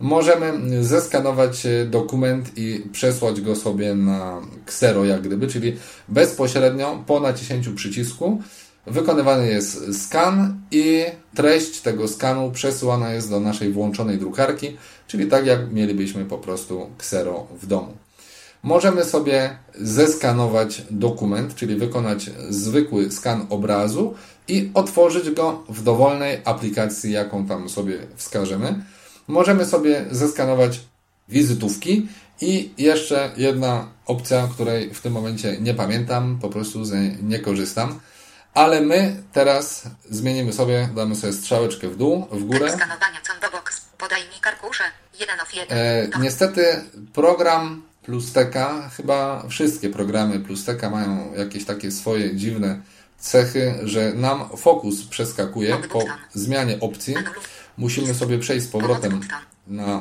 Możemy 0.00 0.53
zeskanować 0.85 1.67
dokument 1.87 2.59
i 2.59 2.83
przesłać 2.93 3.41
go 3.41 3.57
sobie 3.57 3.95
na 3.95 4.41
ksero, 4.67 5.05
jak 5.05 5.23
gdyby, 5.23 5.47
czyli 5.47 5.76
bezpośrednio 6.09 7.05
po 7.07 7.21
naciśnięciu 7.21 7.75
przycisku 7.75 8.43
Wykonywany 8.87 9.49
jest 9.49 10.03
skan 10.03 10.61
i 10.71 11.05
treść 11.35 11.81
tego 11.81 12.09
skanu 12.09 12.50
przesyłana 12.50 13.12
jest 13.12 13.31
do 13.31 13.41
naszej 13.41 13.73
włączonej 13.73 14.19
drukarki, 14.19 14.76
czyli 15.07 15.26
tak 15.26 15.47
jak 15.47 15.73
mielibyśmy 15.73 16.25
po 16.25 16.38
prostu 16.38 16.91
ksero 16.99 17.47
w 17.61 17.67
domu. 17.67 17.97
Możemy 18.62 19.05
sobie 19.05 19.59
zeskanować 19.81 20.83
dokument, 20.91 21.55
czyli 21.55 21.76
wykonać 21.76 22.31
zwykły 22.49 23.11
skan 23.11 23.47
obrazu 23.50 24.14
i 24.49 24.71
otworzyć 24.75 25.31
go 25.31 25.64
w 25.69 25.83
dowolnej 25.83 26.41
aplikacji, 26.45 27.12
jaką 27.12 27.47
tam 27.47 27.69
sobie 27.69 27.99
wskażemy. 28.17 28.85
możemy 29.29 29.67
sobie 29.67 30.05
zeskanować 30.11 30.81
wizytówki 31.29 32.09
i 32.41 32.71
jeszcze 32.79 33.31
jedna 33.37 33.88
opcja, 34.07 34.49
której 34.53 34.95
w 34.95 35.00
tym 35.00 35.12
momencie 35.12 35.57
nie 35.61 35.75
pamiętam, 35.75 36.38
po 36.43 36.49
prostu 36.49 36.85
z 36.85 36.93
niej 36.93 37.17
nie 37.23 37.38
korzystam. 37.38 38.00
Ale 38.55 38.81
my 38.81 39.23
teraz 39.33 39.83
zmienimy 40.11 40.53
sobie, 40.53 40.89
damy 40.95 41.17
sobie 41.17 41.33
strzałeczkę 41.33 41.89
w 41.89 41.97
dół, 41.97 42.29
w 42.31 42.45
górę. 42.45 42.73
Skanowania 42.73 43.21
Combobox. 43.21 43.81
Podajnik 43.99 44.47
arkusze. 44.47 44.85
1 45.21 45.41
of 45.41 45.55
1. 45.55 45.79
E, 45.79 46.09
niestety 46.21 46.85
program 47.13 47.83
Plusteka, 48.03 48.91
chyba 48.97 49.49
wszystkie 49.49 49.91
programy 49.91 50.41
Plusteka 50.41 50.91
mają 50.91 51.35
jakieś 51.35 51.65
takie 51.65 51.91
swoje 51.91 52.37
dziwne 52.37 52.81
cechy, 53.19 53.75
że 53.83 54.13
nam 54.13 54.57
fokus 54.57 55.07
przeskakuje 55.07 55.77
po 55.77 56.05
zmianie 56.33 56.81
opcji. 56.81 57.15
Musimy 57.77 58.15
sobie 58.15 58.39
przejść 58.39 58.67
z 58.67 58.69
powrotem 58.69 59.21
na 59.67 60.01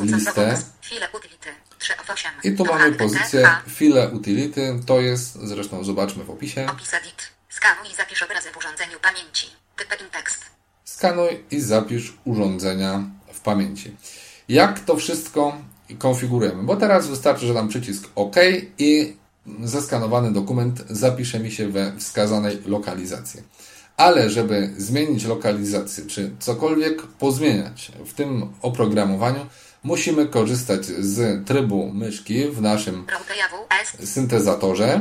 listę. 0.00 0.32
Combobox. 0.32 0.66
File 0.82 1.08
utility. 1.14 1.48
3 1.78 1.92
of 2.00 2.10
8. 2.10 2.30
i 2.44 2.56
tu 2.56 2.64
mamy 2.64 2.92
pozycję 2.92 3.50
file 3.68 4.08
utility, 4.08 4.80
to 4.86 5.00
jest, 5.00 5.34
zresztą 5.34 5.84
zobaczmy 5.84 6.24
w 6.24 6.30
opisie. 6.30 6.66
Skanuj 7.58 7.90
i 7.92 7.94
zapisz 7.94 8.22
obrazy 8.22 8.50
w 8.50 8.56
urządzeniu 8.56 9.00
pamięci. 9.00 9.46
Typ 9.76 10.00
in 10.00 10.10
tekst. 10.10 10.44
skanuj 10.84 11.44
i 11.50 11.60
zapisz 11.60 12.14
urządzenia 12.24 13.02
w 13.32 13.40
pamięci. 13.40 13.96
Jak 14.48 14.80
to 14.80 14.96
wszystko 14.96 15.56
konfigurujemy? 15.98 16.62
Bo 16.62 16.76
teraz 16.76 17.06
wystarczy, 17.06 17.46
że 17.46 17.54
dam 17.54 17.68
przycisk 17.68 18.08
OK 18.14 18.36
i 18.78 19.16
zeskanowany 19.62 20.32
dokument 20.32 20.84
zapisze 20.90 21.40
mi 21.40 21.50
się 21.50 21.68
we 21.68 21.96
wskazanej 21.96 22.62
lokalizacji. 22.66 23.42
Ale 23.96 24.30
żeby 24.30 24.74
zmienić 24.76 25.24
lokalizację, 25.24 26.06
czy 26.06 26.30
cokolwiek 26.38 27.02
pozmieniać 27.02 27.92
w 28.06 28.12
tym 28.14 28.52
oprogramowaniu, 28.62 29.46
musimy 29.82 30.26
korzystać 30.26 30.86
z 30.86 31.46
trybu 31.46 31.92
myszki 31.92 32.48
w 32.48 32.62
naszym 32.62 33.06
syntezatorze. 34.04 35.00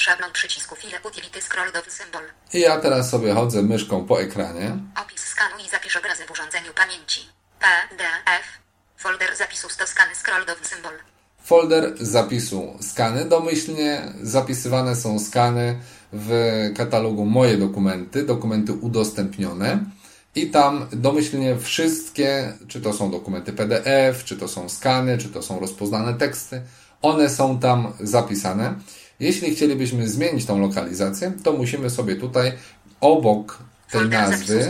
Szablon. 0.00 0.32
Przycisku 0.32 0.76
file 0.76 0.98
utility 1.08 1.40
scroll 1.42 1.72
do 1.72 1.80
symbol. 1.90 2.22
I 2.52 2.60
ja 2.60 2.80
teraz 2.80 3.10
sobie 3.10 3.34
chodzę 3.34 3.62
myszką 3.62 4.06
po 4.06 4.22
ekranie. 4.22 4.76
Opis 5.02 5.20
skanuj 5.24 5.62
i 5.66 5.68
zapisz 5.68 5.96
obrazy 5.96 6.26
w 6.26 6.30
urządzeniu 6.30 6.72
pamięci. 6.74 7.20
PDF. 7.58 8.46
Folder 8.96 9.36
zapisu 9.36 9.68
stoskany 9.68 10.14
scroll 10.14 10.46
do 10.46 10.54
symbol. 10.62 10.92
Folder 11.42 11.92
zapisu 12.00 12.78
skany. 12.80 13.24
Domyślnie 13.24 14.12
zapisywane 14.22 14.96
są 14.96 15.18
skany 15.18 15.80
w 16.12 16.30
katalogu 16.76 17.24
Moje 17.24 17.56
dokumenty, 17.56 18.22
dokumenty 18.22 18.72
udostępnione. 18.72 19.78
I 20.34 20.50
tam 20.50 20.86
domyślnie 20.92 21.58
wszystkie, 21.58 22.52
czy 22.68 22.80
to 22.80 22.92
są 22.92 23.10
dokumenty 23.10 23.52
PDF, 23.52 24.24
czy 24.24 24.36
to 24.36 24.48
są 24.48 24.68
skany, 24.68 25.18
czy 25.18 25.28
to 25.28 25.42
są 25.42 25.60
rozpoznane 25.60 26.14
teksty, 26.14 26.62
one 27.02 27.28
są 27.28 27.58
tam 27.58 27.92
zapisane. 28.00 28.74
Jeśli 29.20 29.54
chcielibyśmy 29.54 30.08
zmienić 30.08 30.46
tą 30.46 30.60
lokalizację, 30.60 31.32
to 31.44 31.52
musimy 31.52 31.90
sobie 31.90 32.16
tutaj 32.16 32.52
obok 33.00 33.58
tej 33.90 34.00
Folder 34.00 34.20
nazwy 34.20 34.68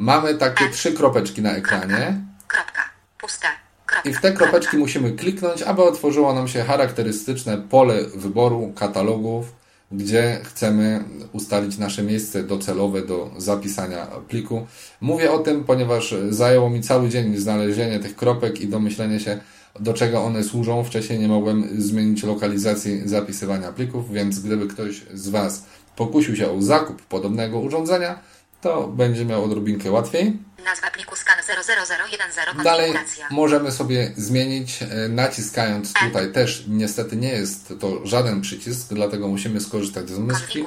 mamy 0.00 0.34
takie 0.34 0.70
trzy 0.70 0.92
kropeczki 0.92 1.42
na 1.42 1.56
ekranie. 1.56 2.20
Kropka. 2.48 2.82
Puste. 3.18 3.46
Kropka. 3.86 4.10
I 4.10 4.14
w 4.14 4.20
te 4.20 4.32
kropeczki 4.32 4.76
musimy 4.76 5.12
kliknąć, 5.12 5.62
aby 5.62 5.82
otworzyło 5.82 6.34
nam 6.34 6.48
się 6.48 6.62
charakterystyczne 6.62 7.58
pole 7.58 8.04
wyboru 8.14 8.72
katalogów, 8.76 9.52
gdzie 9.92 10.40
chcemy 10.44 11.04
ustalić 11.32 11.78
nasze 11.78 12.02
miejsce 12.02 12.42
docelowe 12.42 13.02
do 13.02 13.30
zapisania 13.36 14.06
pliku. 14.06 14.66
Mówię 15.00 15.32
o 15.32 15.38
tym, 15.38 15.64
ponieważ 15.64 16.14
zajęło 16.30 16.70
mi 16.70 16.80
cały 16.82 17.08
dzień 17.08 17.36
znalezienie 17.36 18.00
tych 18.00 18.16
kropek 18.16 18.60
i 18.60 18.68
domyślenie 18.68 19.20
się, 19.20 19.40
do 19.80 19.94
czego 19.94 20.22
one 20.22 20.44
służą. 20.44 20.84
Wcześniej 20.84 21.18
nie 21.18 21.28
mogłem 21.28 21.82
zmienić 21.82 22.22
lokalizacji 22.22 23.08
zapisywania 23.08 23.72
plików, 23.72 24.12
więc 24.12 24.40
gdyby 24.40 24.66
ktoś 24.68 25.02
z 25.14 25.28
Was 25.28 25.64
pokusił 25.96 26.36
się 26.36 26.50
o 26.50 26.62
zakup 26.62 27.02
podobnego 27.02 27.60
urządzenia, 27.60 28.18
to 28.60 28.88
będzie 28.88 29.24
miał 29.24 29.44
odrobinkę 29.44 29.90
łatwiej. 29.90 30.38
Nazwa 30.64 30.90
pliku 30.90 31.16
skan 31.16 31.36
00010 31.42 32.64
Dalej 32.64 32.92
możemy 33.30 33.72
sobie 33.72 34.12
zmienić 34.16 34.82
e, 34.82 35.08
naciskając 35.08 35.92
tutaj 35.92 36.32
też 36.32 36.64
niestety 36.68 37.16
nie 37.16 37.28
jest 37.28 37.74
to 37.80 38.06
żaden 38.06 38.40
przycisk, 38.40 38.88
dlatego 38.94 39.28
musimy 39.28 39.60
skorzystać 39.60 40.08
z 40.08 40.18
myszki. 40.18 40.64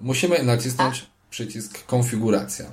Musimy 0.00 0.42
nacisnąć 0.42 1.06
przycisk 1.30 1.86
konfiguracja. 1.86 2.66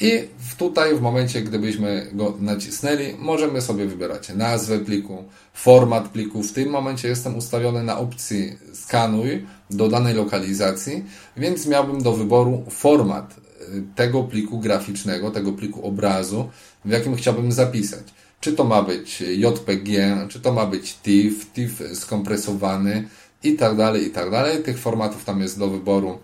I 0.00 0.28
tutaj 0.58 0.94
w 0.94 1.00
momencie, 1.00 1.42
gdybyśmy 1.42 2.10
go 2.12 2.36
nacisnęli, 2.40 3.14
możemy 3.18 3.62
sobie 3.62 3.86
wybierać 3.86 4.28
nazwę 4.28 4.78
pliku, 4.78 5.24
format 5.54 6.08
pliku. 6.08 6.42
W 6.42 6.52
tym 6.52 6.70
momencie 6.70 7.08
jestem 7.08 7.36
ustawiony 7.36 7.82
na 7.82 7.98
opcji 7.98 8.58
skanuj 8.72 9.46
do 9.70 9.88
danej 9.88 10.14
lokalizacji, 10.14 11.04
więc 11.36 11.66
miałbym 11.66 12.02
do 12.02 12.12
wyboru 12.12 12.64
format 12.70 13.36
y, 13.36 13.82
tego 13.94 14.24
pliku 14.24 14.58
graficznego, 14.58 15.30
tego 15.30 15.52
pliku 15.52 15.86
obrazu, 15.86 16.50
w 16.84 16.90
jakim 16.90 17.16
chciałbym 17.16 17.52
zapisać. 17.52 18.04
Czy 18.40 18.52
to 18.52 18.64
ma 18.64 18.82
być 18.82 19.20
JPG, 19.20 20.16
czy 20.28 20.40
to 20.40 20.52
ma 20.52 20.66
być 20.66 20.94
TIFF, 20.94 21.52
TIFF 21.52 21.82
skompresowany 21.98 23.08
i 23.42 23.54
tak 23.54 23.76
dalej, 23.76 24.06
i 24.06 24.10
tak 24.10 24.30
dalej. 24.30 24.62
Tych 24.62 24.78
formatów 24.78 25.24
tam 25.24 25.40
jest 25.40 25.58
do 25.58 25.68
wyboru 25.68 26.18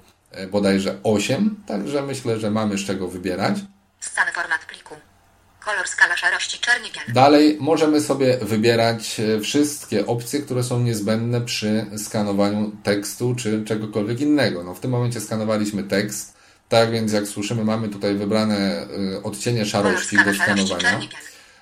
bodajże 0.51 0.99
8, 1.03 1.57
także 1.67 2.03
myślę, 2.03 2.41
że 2.41 2.51
mamy 2.51 2.79
z 2.79 2.85
czego 2.85 3.09
wybierać. 3.09 3.55
Scan 4.01 4.33
format 4.35 4.65
pliku. 4.65 4.95
Kolor 5.65 5.89
skala 5.89 6.17
szarości 6.17 6.59
czerni 6.59 6.91
biel. 6.93 7.15
Dalej 7.15 7.57
możemy 7.61 8.01
sobie 8.01 8.39
wybierać 8.39 9.21
e, 9.21 9.41
wszystkie 9.41 10.07
opcje, 10.07 10.41
które 10.41 10.63
są 10.63 10.81
niezbędne 10.81 11.41
przy 11.41 11.87
skanowaniu 11.97 12.73
tekstu 12.83 13.35
czy 13.35 13.65
czegokolwiek 13.65 14.21
innego. 14.21 14.65
No, 14.65 14.75
w 14.75 14.81
tym 14.81 14.91
momencie 14.91 15.21
skanowaliśmy 15.21 15.83
tekst, 15.83 16.37
tak 16.69 16.91
więc 16.91 17.13
jak 17.13 17.27
słyszymy 17.27 17.65
mamy 17.65 17.89
tutaj 17.89 18.15
wybrane 18.15 18.57
e, 18.57 19.23
odcienie 19.23 19.67
szarości 19.67 20.17
do 20.25 20.35
skanowania. 20.35 21.01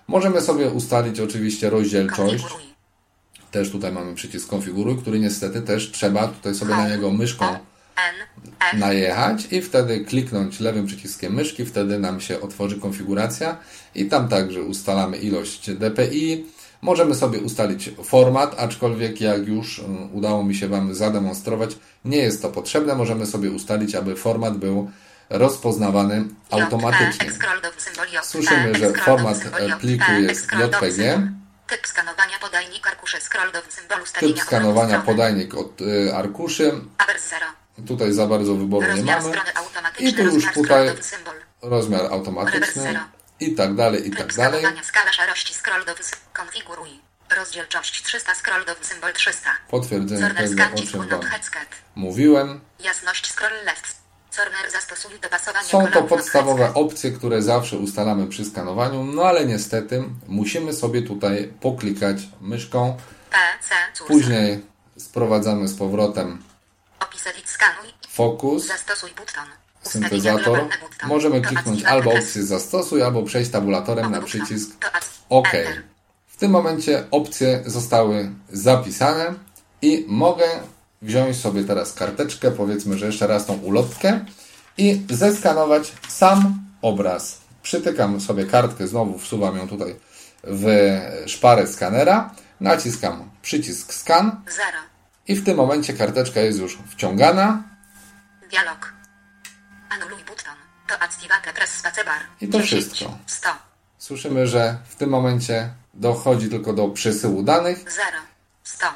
Możemy 0.08 0.40
sobie 0.40 0.70
ustalić 0.70 1.20
oczywiście 1.20 1.70
rozdzielczość. 1.70 2.44
Też 3.50 3.70
tutaj 3.70 3.92
mamy 3.92 4.14
przycisk 4.14 4.48
konfiguruj, 4.48 4.98
który 4.98 5.20
niestety 5.20 5.62
też 5.62 5.90
trzeba 5.90 6.28
tutaj 6.28 6.54
sobie 6.54 6.74
na 6.74 6.88
niego 6.88 7.10
myszką. 7.10 7.58
Najechać 8.72 9.46
i 9.50 9.62
wtedy 9.62 10.04
kliknąć 10.04 10.60
lewym 10.60 10.86
przyciskiem 10.86 11.34
myszki, 11.34 11.66
wtedy 11.66 11.98
nam 11.98 12.20
się 12.20 12.40
otworzy 12.40 12.80
konfiguracja 12.80 13.56
i 13.94 14.06
tam 14.06 14.28
także 14.28 14.62
ustalamy 14.62 15.16
ilość 15.16 15.70
dpi. 15.70 16.46
Możemy 16.82 17.14
sobie 17.14 17.38
ustalić 17.38 17.90
format, 18.04 18.54
aczkolwiek 18.58 19.20
jak 19.20 19.48
już 19.48 19.78
y, 19.78 19.82
udało 20.12 20.44
mi 20.44 20.54
się 20.54 20.68
Wam 20.68 20.94
zademonstrować, 20.94 21.76
nie 22.04 22.16
jest 22.16 22.42
to 22.42 22.48
potrzebne. 22.48 22.94
Możemy 22.94 23.26
sobie 23.26 23.50
ustalić, 23.50 23.94
aby 23.94 24.16
format 24.16 24.56
był 24.56 24.90
rozpoznawany 25.30 26.24
automatycznie. 26.50 27.26
Do 27.62 27.80
symbol 27.80 28.12
J, 28.12 28.24
Słyszymy, 28.26 28.74
że 28.74 28.92
format, 28.92 29.36
e, 29.58 29.76
pliku 29.76 30.12
jest 30.12 30.48
JPG. 30.52 31.28
Typ 31.66 31.86
skanowania 31.86 32.38
podajnik 32.40 32.86
arkusze 32.86 33.20
scroll 33.20 33.52
do 33.52 33.58
symbolu 33.68 34.04
Typ 34.20 34.40
skanowania 34.40 35.00
podajnik 35.00 35.54
od 35.54 35.80
y, 35.80 36.14
arkuszy. 36.14 36.72
Avers 36.98 37.30
0. 37.30 37.61
Tutaj 37.86 38.12
za 38.12 38.26
bardzo 38.26 38.54
wyboru 38.54 38.86
nie 38.96 39.02
mamy. 39.02 39.32
I 39.98 40.14
tu 40.14 40.22
już 40.22 40.52
tutaj 40.52 40.94
rozmiar 41.62 42.06
automatyczny 42.12 43.00
i 43.40 43.54
tak 43.54 43.74
dalej, 43.74 44.08
i 44.08 44.10
tak 44.10 44.34
dalej. 44.34 44.64
skala 44.82 45.12
szarości 45.12 45.54
scroll 45.54 45.84
do 45.84 45.94
Konfiguruj. 46.32 47.00
Rozdzielczość 47.36 48.02
300 48.02 48.34
scroll 48.34 48.64
do 48.64 48.74
symbol 48.80 49.12
300. 49.12 49.50
Potwierdzenie 49.68 50.34
tego, 50.34 50.64
o 50.64 50.82
czym 50.86 51.08
Wam 51.08 51.20
mówiłem. 51.94 52.60
Jasność 52.84 53.32
scroll 53.32 53.64
left. 53.64 54.02
Są 55.62 55.86
to 55.86 56.02
podstawowe 56.02 56.74
opcje, 56.74 57.12
które 57.12 57.42
zawsze 57.42 57.76
ustalamy 57.76 58.26
przy 58.26 58.44
skanowaniu, 58.44 59.04
no 59.04 59.22
ale 59.22 59.46
niestety 59.46 60.04
musimy 60.28 60.72
sobie 60.72 61.02
tutaj 61.02 61.52
poklikać 61.60 62.16
myszką. 62.40 62.96
Później 64.06 64.60
sprowadzamy 64.98 65.68
z 65.68 65.74
powrotem 65.74 66.42
Opis 67.02 67.26
edit 67.26 67.48
skanuj. 67.48 67.92
fokus, 68.08 68.66
Zastosuj 68.66 69.10
button. 69.10 69.44
Syntezator. 69.82 70.68
Możemy 71.06 71.40
kliknąć 71.40 71.84
albo 71.84 72.10
opcję 72.10 72.42
zastosuj, 72.42 73.02
albo 73.02 73.22
przejść 73.22 73.50
tabulatorem 73.50 74.10
na 74.12 74.22
przycisk 74.22 74.70
OK. 75.28 75.48
W 76.26 76.36
tym 76.36 76.50
momencie 76.50 77.04
opcje 77.10 77.62
zostały 77.66 78.30
zapisane 78.52 79.34
i 79.82 80.04
mogę 80.08 80.44
wziąć 81.02 81.36
sobie 81.36 81.64
teraz 81.64 81.92
karteczkę, 81.92 82.50
powiedzmy, 82.50 82.98
że 82.98 83.06
jeszcze 83.06 83.26
raz 83.26 83.46
tą 83.46 83.54
ulotkę 83.54 84.24
i 84.78 85.02
zeskanować 85.10 85.92
sam 86.08 86.58
obraz. 86.82 87.38
Przytykam 87.62 88.20
sobie 88.20 88.46
kartkę, 88.46 88.86
znowu 88.88 89.18
wsuwam 89.18 89.56
ją 89.56 89.68
tutaj 89.68 89.96
w 90.44 90.98
szparę 91.26 91.66
skanera, 91.66 92.34
naciskam 92.60 93.30
przycisk 93.42 93.94
scan 93.94 94.42
Zero. 94.46 94.91
I 95.28 95.34
w 95.34 95.44
tym 95.44 95.56
momencie 95.56 95.92
karteczka 95.92 96.40
jest 96.40 96.58
już 96.58 96.78
wciągana. 96.90 97.62
Dialog. 98.50 98.92
Anuluj 99.90 100.24
button. 100.24 100.54
To 100.88 100.94
activate 101.02 101.52
press 101.52 101.70
spacebar. 101.70 102.18
I 102.40 102.48
to 102.48 102.60
10, 102.60 102.84
wszystko. 102.84 103.18
100, 103.26 103.48
Słyszymy, 103.98 104.46
że 104.46 104.76
w 104.88 104.96
tym 104.96 105.10
momencie 105.10 105.70
dochodzi 105.94 106.48
tylko 106.48 106.72
do 106.72 106.88
przesyłu 106.88 107.42
danych 107.42 107.78
0, 107.78 107.88
100. 108.64 108.86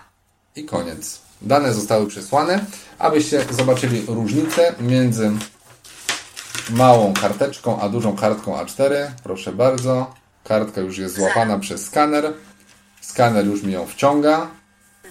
i 0.56 0.64
koniec. 0.64 1.20
Dane 1.42 1.74
zostały 1.74 2.06
przesłane, 2.06 2.64
abyście 2.98 3.44
zobaczyli 3.50 4.04
różnicę 4.08 4.74
między 4.80 5.32
małą 6.70 7.14
karteczką 7.14 7.80
a 7.80 7.88
dużą 7.88 8.16
kartką 8.16 8.56
A4. 8.64 8.94
Proszę 9.22 9.52
bardzo. 9.52 10.14
Kartka 10.44 10.80
już 10.80 10.98
jest 10.98 11.14
złapana 11.14 11.58
przez 11.58 11.86
skaner. 11.86 12.32
Skaner 13.00 13.46
już 13.46 13.62
mi 13.62 13.72
ją 13.72 13.86
wciąga. 13.86 14.46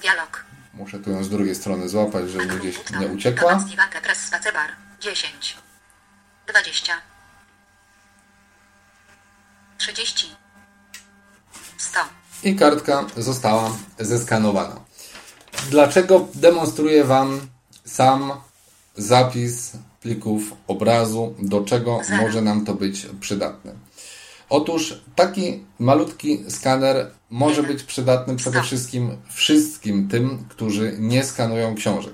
Dialog. 0.01 0.45
Muszę 0.75 0.99
tu 0.99 1.11
ją 1.11 1.23
z 1.23 1.29
drugiej 1.29 1.55
strony 1.55 1.89
złapać, 1.89 2.29
żeby 2.29 2.59
gdzieś 2.59 2.75
nie 2.99 3.07
uciekła. 3.07 3.51
activate 3.51 4.01
press 4.01 4.17
spacebar. 4.17 4.69
10, 5.01 5.57
20, 6.47 6.93
30, 9.77 10.27
100. 11.77 11.99
i 12.43 12.55
kartka 12.55 13.05
została 13.17 13.71
zeskanowana. 13.99 14.75
Dlaczego 15.69 16.27
demonstruję 16.35 17.03
Wam 17.03 17.47
sam 17.85 18.33
zapis 18.95 19.71
plików 20.01 20.41
obrazu, 20.67 21.35
do 21.39 21.61
czego 21.61 21.99
Zero. 22.03 22.21
może 22.21 22.41
nam 22.41 22.65
to 22.65 22.73
być 22.73 23.07
przydatne? 23.19 23.73
Otóż 24.49 25.01
taki 25.15 25.59
malutki 25.79 26.43
skaner 26.49 27.11
może 27.29 27.63
być 27.63 27.83
przydatny 27.83 28.35
przede 28.35 28.61
wszystkim 28.63 29.17
wszystkim 29.29 30.07
tym, 30.07 30.45
którzy 30.49 30.95
nie 30.99 31.23
skanują 31.23 31.75
książek. 31.75 32.13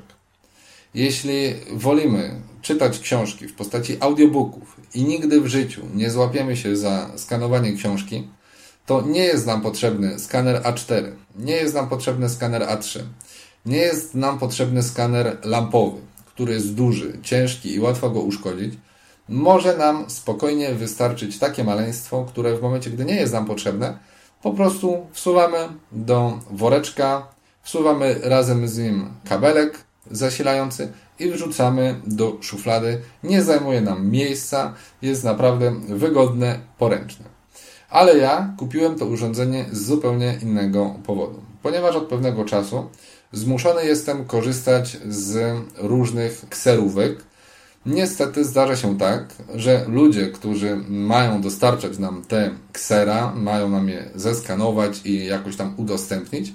Jeśli 0.93 1.53
wolimy 1.73 2.41
czytać 2.61 2.99
książki 2.99 3.47
w 3.47 3.55
postaci 3.55 3.97
audiobooków 3.99 4.75
i 4.93 5.03
nigdy 5.03 5.41
w 5.41 5.47
życiu 5.47 5.81
nie 5.95 6.11
złapiemy 6.11 6.57
się 6.57 6.75
za 6.77 7.11
skanowanie 7.15 7.73
książki, 7.73 8.27
to 8.85 9.01
nie 9.01 9.23
jest 9.23 9.45
nam 9.45 9.61
potrzebny 9.61 10.19
skaner 10.19 10.61
A4, 10.61 11.11
nie 11.35 11.53
jest 11.53 11.73
nam 11.73 11.89
potrzebny 11.89 12.29
skaner 12.29 12.61
A3, 12.61 12.99
nie 13.65 13.77
jest 13.77 14.15
nam 14.15 14.39
potrzebny 14.39 14.83
skaner 14.83 15.37
lampowy, 15.43 16.01
który 16.25 16.53
jest 16.53 16.73
duży, 16.73 17.19
ciężki 17.23 17.73
i 17.73 17.79
łatwo 17.79 18.09
go 18.09 18.19
uszkodzić. 18.19 18.73
Może 19.29 19.77
nam 19.77 20.09
spokojnie 20.09 20.73
wystarczyć 20.73 21.39
takie 21.39 21.63
maleństwo, 21.63 22.25
które 22.29 22.57
w 22.57 22.61
momencie, 22.61 22.89
gdy 22.89 23.05
nie 23.05 23.15
jest 23.15 23.33
nam 23.33 23.45
potrzebne, 23.45 23.97
po 24.41 24.51
prostu 24.51 25.07
wsuwamy 25.11 25.57
do 25.91 26.39
woreczka, 26.51 27.27
wsuwamy 27.61 28.15
razem 28.23 28.67
z 28.67 28.77
nim 28.77 29.09
kabelek 29.29 29.83
zasilający 30.11 30.91
i 31.19 31.29
wrzucamy 31.29 32.01
do 32.07 32.37
szuflady. 32.41 33.01
Nie 33.23 33.43
zajmuje 33.43 33.81
nam 33.81 34.09
miejsca, 34.09 34.73
jest 35.01 35.23
naprawdę 35.23 35.75
wygodne, 35.87 36.59
poręczne. 36.77 37.25
Ale 37.89 38.17
ja 38.17 38.53
kupiłem 38.57 38.95
to 38.95 39.05
urządzenie 39.05 39.65
z 39.71 39.85
zupełnie 39.85 40.39
innego 40.43 40.95
powodu. 41.05 41.41
Ponieważ 41.63 41.95
od 41.95 42.07
pewnego 42.07 42.45
czasu 42.45 42.89
zmuszony 43.31 43.85
jestem 43.85 44.25
korzystać 44.25 44.97
z 45.09 45.57
różnych 45.77 46.49
kserówek. 46.49 47.23
Niestety 47.85 48.45
zdarza 48.45 48.75
się 48.75 48.97
tak, 48.97 49.25
że 49.55 49.85
ludzie, 49.87 50.27
którzy 50.27 50.77
mają 50.89 51.41
dostarczać 51.41 51.97
nam 51.97 52.23
te 52.27 52.51
ksera, 52.71 53.33
mają 53.35 53.69
nam 53.69 53.89
je 53.89 54.09
zeskanować 54.15 55.01
i 55.05 55.25
jakoś 55.25 55.55
tam 55.55 55.73
udostępnić, 55.77 56.53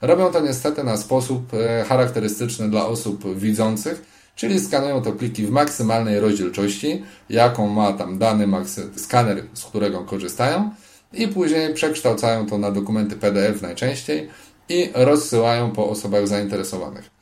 robią 0.00 0.32
to 0.32 0.40
niestety 0.40 0.84
na 0.84 0.96
sposób 0.96 1.54
e, 1.54 1.84
charakterystyczny 1.84 2.70
dla 2.70 2.86
osób 2.86 3.38
widzących, 3.38 4.02
czyli 4.34 4.60
skanują 4.60 5.02
te 5.02 5.12
pliki 5.12 5.46
w 5.46 5.50
maksymalnej 5.50 6.20
rozdzielczości, 6.20 7.02
jaką 7.30 7.68
ma 7.68 7.92
tam 7.92 8.18
dany 8.18 8.48
skaner, 8.96 9.42
z 9.54 9.64
którego 9.64 10.04
korzystają, 10.04 10.70
i 11.12 11.28
później 11.28 11.74
przekształcają 11.74 12.46
to 12.46 12.58
na 12.58 12.70
dokumenty 12.70 13.16
PDF 13.16 13.62
najczęściej 13.62 14.28
i 14.68 14.90
rozsyłają 14.94 15.70
po 15.70 15.88
osobach 15.88 16.28
zainteresowanych. 16.28 17.15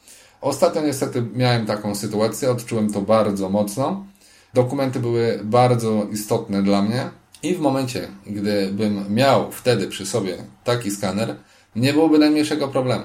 Ostatnio 0.45 0.83
niestety 0.83 1.23
miałem 1.35 1.67
taką 1.67 1.95
sytuację, 1.95 2.51
odczułem 2.51 2.93
to 2.93 3.01
bardzo 3.01 3.49
mocno. 3.49 4.07
Dokumenty 4.55 5.01
były 5.01 5.41
bardzo 5.45 6.07
istotne 6.13 6.63
dla 6.63 6.83
mnie 6.83 7.11
i 7.43 7.55
w 7.55 7.61
momencie, 7.61 8.09
gdybym 8.27 9.15
miał 9.15 9.53
wtedy 9.53 9.89
przy 9.89 10.07
sobie 10.07 10.37
taki 10.65 10.91
skaner, 10.91 11.37
nie 11.77 11.93
byłoby 11.93 12.19
najmniejszego 12.19 12.69
problemu. 12.69 13.05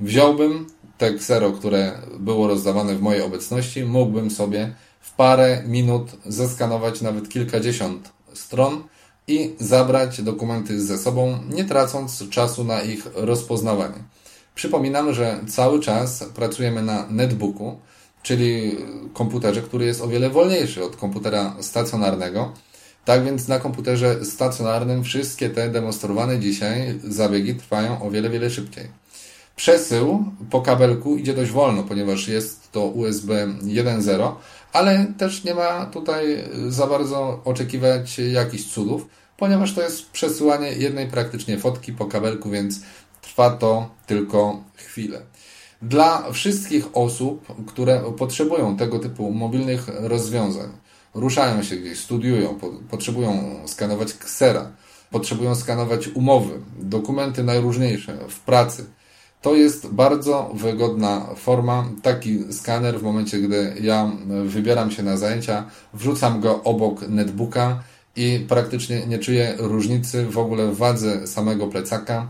Wziąłbym 0.00 0.66
te 0.98 1.14
ksero, 1.14 1.52
które 1.52 1.92
było 2.18 2.48
rozdawane 2.48 2.94
w 2.94 3.02
mojej 3.02 3.22
obecności, 3.22 3.84
mógłbym 3.84 4.30
sobie 4.30 4.74
w 5.00 5.14
parę 5.14 5.62
minut 5.66 6.10
zeskanować 6.26 7.02
nawet 7.02 7.28
kilkadziesiąt 7.28 8.10
stron 8.34 8.82
i 9.28 9.54
zabrać 9.60 10.22
dokumenty 10.22 10.80
ze 10.80 10.98
sobą, 10.98 11.38
nie 11.48 11.64
tracąc 11.64 12.28
czasu 12.28 12.64
na 12.64 12.82
ich 12.82 13.06
rozpoznawanie. 13.14 14.17
Przypominam, 14.58 15.14
że 15.14 15.40
cały 15.48 15.80
czas 15.80 16.24
pracujemy 16.34 16.82
na 16.82 17.06
netbooku, 17.10 17.76
czyli 18.22 18.76
komputerze, 19.12 19.62
który 19.62 19.84
jest 19.84 20.00
o 20.00 20.08
wiele 20.08 20.30
wolniejszy 20.30 20.84
od 20.84 20.96
komputera 20.96 21.56
stacjonarnego. 21.60 22.52
Tak 23.04 23.24
więc 23.24 23.48
na 23.48 23.58
komputerze 23.58 24.24
stacjonarnym 24.24 25.04
wszystkie 25.04 25.50
te 25.50 25.68
demonstrowane 25.68 26.38
dzisiaj 26.38 27.00
zabiegi 27.04 27.54
trwają 27.54 28.02
o 28.02 28.10
wiele, 28.10 28.30
wiele 28.30 28.50
szybciej. 28.50 28.84
Przesył 29.56 30.24
po 30.50 30.60
kabelku 30.60 31.16
idzie 31.16 31.34
dość 31.34 31.50
wolno, 31.50 31.82
ponieważ 31.82 32.28
jest 32.28 32.72
to 32.72 32.86
USB 32.86 33.46
1.0, 33.62 34.32
ale 34.72 35.06
też 35.18 35.44
nie 35.44 35.54
ma 35.54 35.86
tutaj 35.86 36.44
za 36.68 36.86
bardzo 36.86 37.40
oczekiwać 37.44 38.18
jakichś 38.18 38.64
cudów, 38.64 39.06
ponieważ 39.36 39.74
to 39.74 39.82
jest 39.82 40.10
przesyłanie 40.10 40.72
jednej 40.72 41.06
praktycznie 41.06 41.58
fotki 41.58 41.92
po 41.92 42.06
kabelku, 42.06 42.50
więc 42.50 42.80
trwa 43.38 43.50
to 43.50 43.90
tylko 44.06 44.62
chwilę. 44.74 45.20
Dla 45.82 46.32
wszystkich 46.32 46.86
osób, 46.92 47.66
które 47.66 48.00
potrzebują 48.18 48.76
tego 48.76 48.98
typu 48.98 49.30
mobilnych 49.30 49.86
rozwiązań, 49.88 50.68
ruszają 51.14 51.62
się 51.62 51.76
gdzieś, 51.76 51.98
studiują, 51.98 52.54
po, 52.54 52.70
potrzebują 52.90 53.60
skanować 53.66 54.14
ksera, 54.14 54.70
potrzebują 55.10 55.54
skanować 55.54 56.08
umowy, 56.08 56.60
dokumenty 56.78 57.44
najróżniejsze 57.44 58.18
w 58.28 58.40
pracy, 58.40 58.84
to 59.42 59.54
jest 59.54 59.86
bardzo 59.86 60.50
wygodna 60.54 61.26
forma. 61.36 61.88
Taki 62.02 62.52
skaner 62.52 63.00
w 63.00 63.02
momencie, 63.02 63.38
gdy 63.38 63.74
ja 63.80 64.12
wybieram 64.44 64.90
się 64.90 65.02
na 65.02 65.16
zajęcia, 65.16 65.64
wrzucam 65.94 66.40
go 66.40 66.62
obok 66.62 67.08
netbooka 67.08 67.82
i 68.16 68.44
praktycznie 68.48 69.06
nie 69.06 69.18
czuję 69.18 69.54
różnicy 69.58 70.26
w 70.26 70.38
ogóle 70.38 70.66
w 70.66 70.76
wadze 70.76 71.26
samego 71.26 71.66
plecaka. 71.66 72.28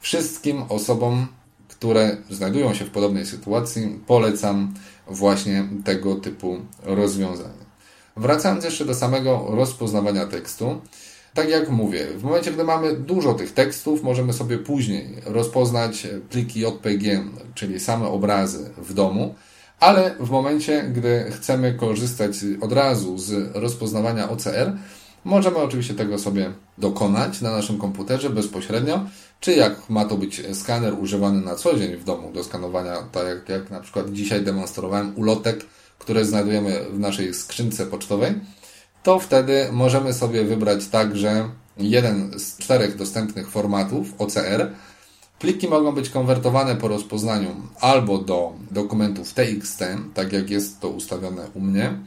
Wszystkim 0.00 0.62
osobom, 0.68 1.26
które 1.68 2.16
znajdują 2.30 2.74
się 2.74 2.84
w 2.84 2.90
podobnej 2.90 3.26
sytuacji, 3.26 4.00
polecam 4.06 4.74
właśnie 5.06 5.68
tego 5.84 6.14
typu 6.14 6.56
rozwiązanie. 6.82 7.68
Wracając 8.16 8.64
jeszcze 8.64 8.84
do 8.84 8.94
samego 8.94 9.46
rozpoznawania 9.48 10.26
tekstu, 10.26 10.80
tak 11.34 11.48
jak 11.48 11.70
mówię, 11.70 12.06
w 12.16 12.22
momencie, 12.22 12.52
gdy 12.52 12.64
mamy 12.64 12.96
dużo 12.96 13.34
tych 13.34 13.52
tekstów, 13.52 14.02
możemy 14.02 14.32
sobie 14.32 14.58
później 14.58 15.14
rozpoznać 15.24 16.06
pliki 16.30 16.60
JPG, 16.60 17.24
czyli 17.54 17.80
same 17.80 18.08
obrazy 18.08 18.70
w 18.76 18.94
domu, 18.94 19.34
ale 19.80 20.14
w 20.20 20.30
momencie, 20.30 20.82
gdy 20.82 21.30
chcemy 21.30 21.74
korzystać 21.74 22.36
od 22.60 22.72
razu 22.72 23.18
z 23.18 23.56
rozpoznawania 23.56 24.30
OCR, 24.30 24.76
możemy 25.24 25.56
oczywiście 25.56 25.94
tego 25.94 26.18
sobie 26.18 26.52
dokonać 26.78 27.40
na 27.40 27.50
naszym 27.52 27.78
komputerze 27.78 28.30
bezpośrednio, 28.30 29.06
czy 29.40 29.54
jak 29.54 29.90
ma 29.90 30.04
to 30.04 30.16
być 30.16 30.42
skaner 30.54 30.94
używany 31.00 31.40
na 31.40 31.54
co 31.54 31.76
dzień 31.76 31.96
w 31.96 32.04
domu 32.04 32.32
do 32.32 32.44
skanowania, 32.44 32.96
tak 33.12 33.26
jak, 33.26 33.48
jak 33.48 33.70
na 33.70 33.80
przykład 33.80 34.12
dzisiaj 34.12 34.42
demonstrowałem 34.42 35.12
ulotek, 35.16 35.66
które 35.98 36.24
znajdujemy 36.24 36.84
w 36.92 36.98
naszej 36.98 37.34
skrzynce 37.34 37.86
pocztowej, 37.86 38.34
to 39.02 39.18
wtedy 39.18 39.68
możemy 39.72 40.12
sobie 40.12 40.44
wybrać 40.44 40.86
także 40.86 41.50
jeden 41.76 42.38
z 42.38 42.56
czterech 42.56 42.96
dostępnych 42.96 43.50
formatów 43.50 44.14
OCR. 44.18 44.72
Pliki 45.38 45.68
mogą 45.68 45.92
być 45.92 46.10
konwertowane 46.10 46.76
po 46.76 46.88
rozpoznaniu 46.88 47.56
albo 47.80 48.18
do 48.18 48.52
dokumentów 48.70 49.32
TXT, 49.32 49.84
tak 50.14 50.32
jak 50.32 50.50
jest 50.50 50.80
to 50.80 50.88
ustawione 50.88 51.48
u 51.54 51.60
mnie. 51.60 51.98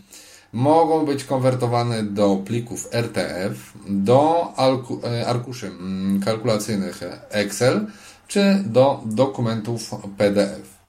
Mogą 0.53 1.05
być 1.05 1.23
konwertowane 1.23 2.03
do 2.03 2.35
plików 2.35 2.87
RTF, 2.91 3.73
do 3.87 4.53
arkuszy 5.27 5.67
mm, 5.67 6.21
kalkulacyjnych 6.21 6.99
Excel, 7.29 7.87
czy 8.27 8.63
do 8.65 9.01
dokumentów 9.05 9.91
PDF. 10.17 10.81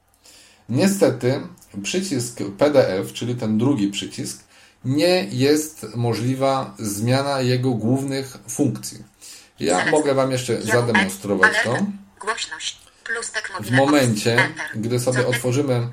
Niestety 0.68 1.40
przycisk 1.82 2.38
PDF, 2.58 3.12
czyli 3.12 3.34
ten 3.34 3.58
drugi 3.58 3.88
przycisk, 3.88 4.44
nie 4.84 5.26
jest 5.30 5.86
możliwa 5.96 6.74
zmiana 6.78 7.40
jego 7.40 7.70
głównych 7.70 8.36
funkcji. 8.48 9.04
Ja 9.60 9.90
mogę 9.90 10.14
Wam 10.14 10.30
jeszcze 10.30 10.62
zademonstrować 10.62 11.52
to. 11.64 11.76
tak 13.32 13.52
W 13.60 13.70
momencie, 13.70 14.48
gdy 14.74 15.00
sobie 15.00 15.26
otworzymy. 15.26 15.92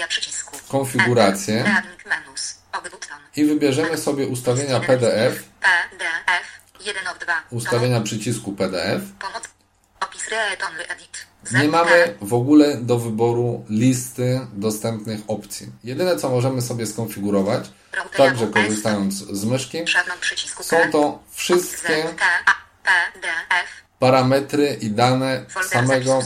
Konfiguracja 0.00 0.08
przycisku. 0.08 0.56
Konfigurację. 0.68 1.64
I 3.36 3.44
wybierzemy 3.44 3.98
sobie 3.98 4.26
ustawienia 4.26 4.80
PDF, 4.80 5.44
PDF 5.60 6.46
1 6.86 7.06
of 7.06 7.18
2. 7.18 7.42
ustawienia 7.50 8.00
przycisku 8.00 8.52
PDF. 8.52 9.02
Nie 11.52 11.68
mamy 11.68 12.18
w 12.20 12.34
ogóle 12.34 12.76
do 12.76 12.98
wyboru 12.98 13.64
listy 13.68 14.40
dostępnych 14.52 15.20
opcji. 15.28 15.72
Jedyne 15.84 16.16
co 16.16 16.28
możemy 16.28 16.62
sobie 16.62 16.86
skonfigurować, 16.86 17.70
także 18.16 18.46
korzystając 18.46 19.14
z 19.14 19.44
myszki, 19.44 19.78
są 20.60 20.76
to 20.92 21.22
wszystkie. 21.30 22.04
Parametry 24.00 24.78
i 24.80 24.90
dane 24.90 25.44
Folder 25.48 25.70
samego 25.70 26.22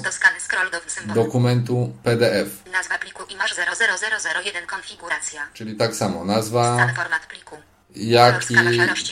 do 1.07 1.15
dokumentu 1.15 1.93
PDF. 2.03 2.49
Nazwa 2.73 2.99
pliku 2.99 3.23
imasz 3.25 3.55
00001 3.55 4.67
konfiguracja. 4.67 5.41
Czyli 5.55 5.77
tak 5.77 5.95
samo 5.97 6.25
nazwa, 6.25 6.75
Stan 6.75 6.95
format 6.95 7.27
pliku. 7.27 7.57
jaki 7.97 8.55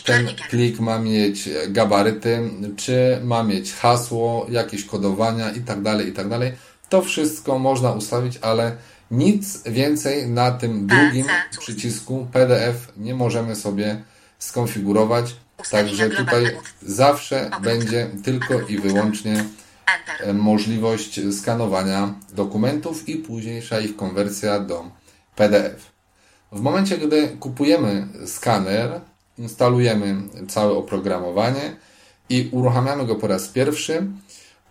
ten 0.05 0.29
plik 0.51 0.81
ma 0.81 0.99
mieć 0.99 1.49
gabaryty, 1.69 2.51
czy 2.77 3.21
ma 3.25 3.43
mieć 3.43 3.73
hasło, 3.73 4.47
jakieś 4.51 4.85
kodowania 4.85 5.51
itd., 5.51 6.05
itd. 6.05 6.53
To 6.89 7.03
wszystko 7.03 7.59
można 7.59 7.93
ustawić, 7.93 8.39
ale 8.43 8.77
nic 9.11 9.63
więcej 9.63 10.29
na 10.29 10.51
tym 10.51 10.87
drugim 10.87 11.27
przycisku 11.59 12.29
PDF 12.33 12.93
nie 12.97 13.15
możemy 13.15 13.57
sobie 13.57 14.03
skonfigurować. 14.39 15.35
Także 15.71 16.11
tutaj 16.11 16.57
zawsze 16.83 17.51
będzie 17.63 18.11
tylko 18.25 18.61
i 18.61 18.79
wyłącznie 18.79 19.45
e, 20.21 20.33
możliwość 20.33 21.21
skanowania 21.41 22.15
dokumentów 22.33 23.09
i 23.09 23.17
późniejsza 23.17 23.81
ich 23.81 23.97
konwersja 23.97 24.61
do 24.61 24.85
PDF. 25.37 25.93
W 26.53 26.61
momencie, 26.61 26.99
gdy 26.99 27.29
kupujemy 27.29 28.07
skaner, 28.27 29.01
instalujemy 29.39 30.17
całe 30.49 30.73
oprogramowanie 30.73 31.77
i 32.29 32.49
uruchamiamy 32.53 33.07
go 33.07 33.17
po 33.17 33.27
raz 33.27 33.49
pierwszy, 33.49 34.07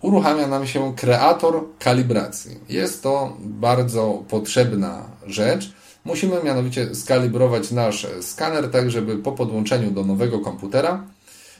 uruchamia 0.02 0.48
nam 0.48 0.68
się 0.68 0.96
kreator 0.96 1.64
kalibracji. 1.80 2.60
Jest 2.70 3.04
to 3.04 3.38
bardzo 3.40 4.24
potrzebna 4.30 5.06
rzecz. 5.28 5.74
Musimy 6.06 6.44
mianowicie 6.44 6.96
skalibrować 6.96 7.72
nasz 7.72 8.08
skaner 8.22 8.72
tak, 8.72 8.92
żeby 8.92 9.18
po 9.18 9.32
podłączeniu 9.32 9.92
do 9.92 10.04
nowego 10.04 10.40
komputera 10.40 11.04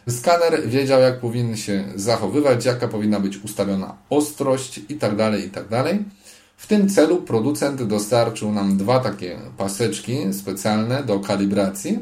Skaner 0.10 0.70
wiedział, 0.70 1.02
jak 1.02 1.20
powinien 1.20 1.58
się 1.58 1.84
zachowywać, 1.96 2.66
jaka 2.66 2.88
powinna 2.88 3.20
być 3.20 3.38
ustawiona 3.38 3.98
ostrość 4.10 4.82
itd., 4.90 5.40
itd. 5.42 5.98
W 6.58 6.68
tym 6.68 6.90
celu 6.90 7.18
producent 7.18 7.84
dostarczył 7.84 8.52
nam 8.52 8.78
dwa 8.78 9.00
takie 9.00 9.38
paseczki 9.58 10.34
specjalne 10.34 11.04
do 11.04 11.20
kalibracji 11.20 12.00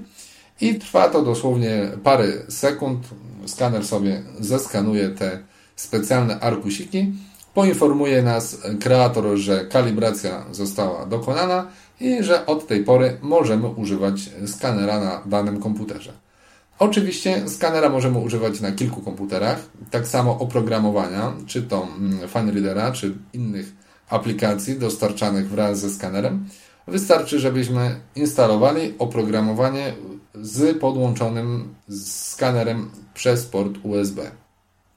i 0.61 0.75
trwa 0.75 1.09
to 1.09 1.21
dosłownie 1.21 1.91
parę 2.03 2.27
sekund. 2.49 3.07
Skaner 3.45 3.85
sobie 3.85 4.21
zeskanuje 4.39 5.09
te 5.09 5.39
specjalne 5.75 6.39
arkusiki, 6.39 7.11
poinformuje 7.53 8.21
nas 8.23 8.57
kreator, 8.79 9.37
że 9.37 9.65
kalibracja 9.65 10.45
została 10.51 11.05
dokonana 11.05 11.67
i 11.99 12.23
że 12.23 12.45
od 12.45 12.67
tej 12.67 12.83
pory 12.83 13.17
możemy 13.21 13.67
używać 13.67 14.29
skanera 14.45 14.99
na 14.99 15.21
danym 15.25 15.59
komputerze. 15.59 16.13
Oczywiście 16.79 17.49
skanera 17.49 17.89
możemy 17.89 18.19
używać 18.19 18.61
na 18.61 18.71
kilku 18.71 19.01
komputerach, 19.01 19.59
tak 19.91 20.07
samo 20.07 20.39
oprogramowania, 20.39 21.33
czy 21.47 21.63
to 21.63 21.87
mm, 21.97 22.27
FineReadera, 22.27 22.91
czy 22.91 23.13
innych 23.33 23.73
aplikacji 24.09 24.79
dostarczanych 24.79 25.49
wraz 25.49 25.79
ze 25.79 25.89
skanerem. 25.89 26.45
Wystarczy, 26.87 27.39
żebyśmy 27.39 27.99
instalowali 28.15 28.93
oprogramowanie 28.99 29.93
z 30.35 30.77
podłączonym 30.77 31.75
skanerem 32.05 32.89
przez 33.13 33.45
port 33.45 33.73
USB. 33.83 34.31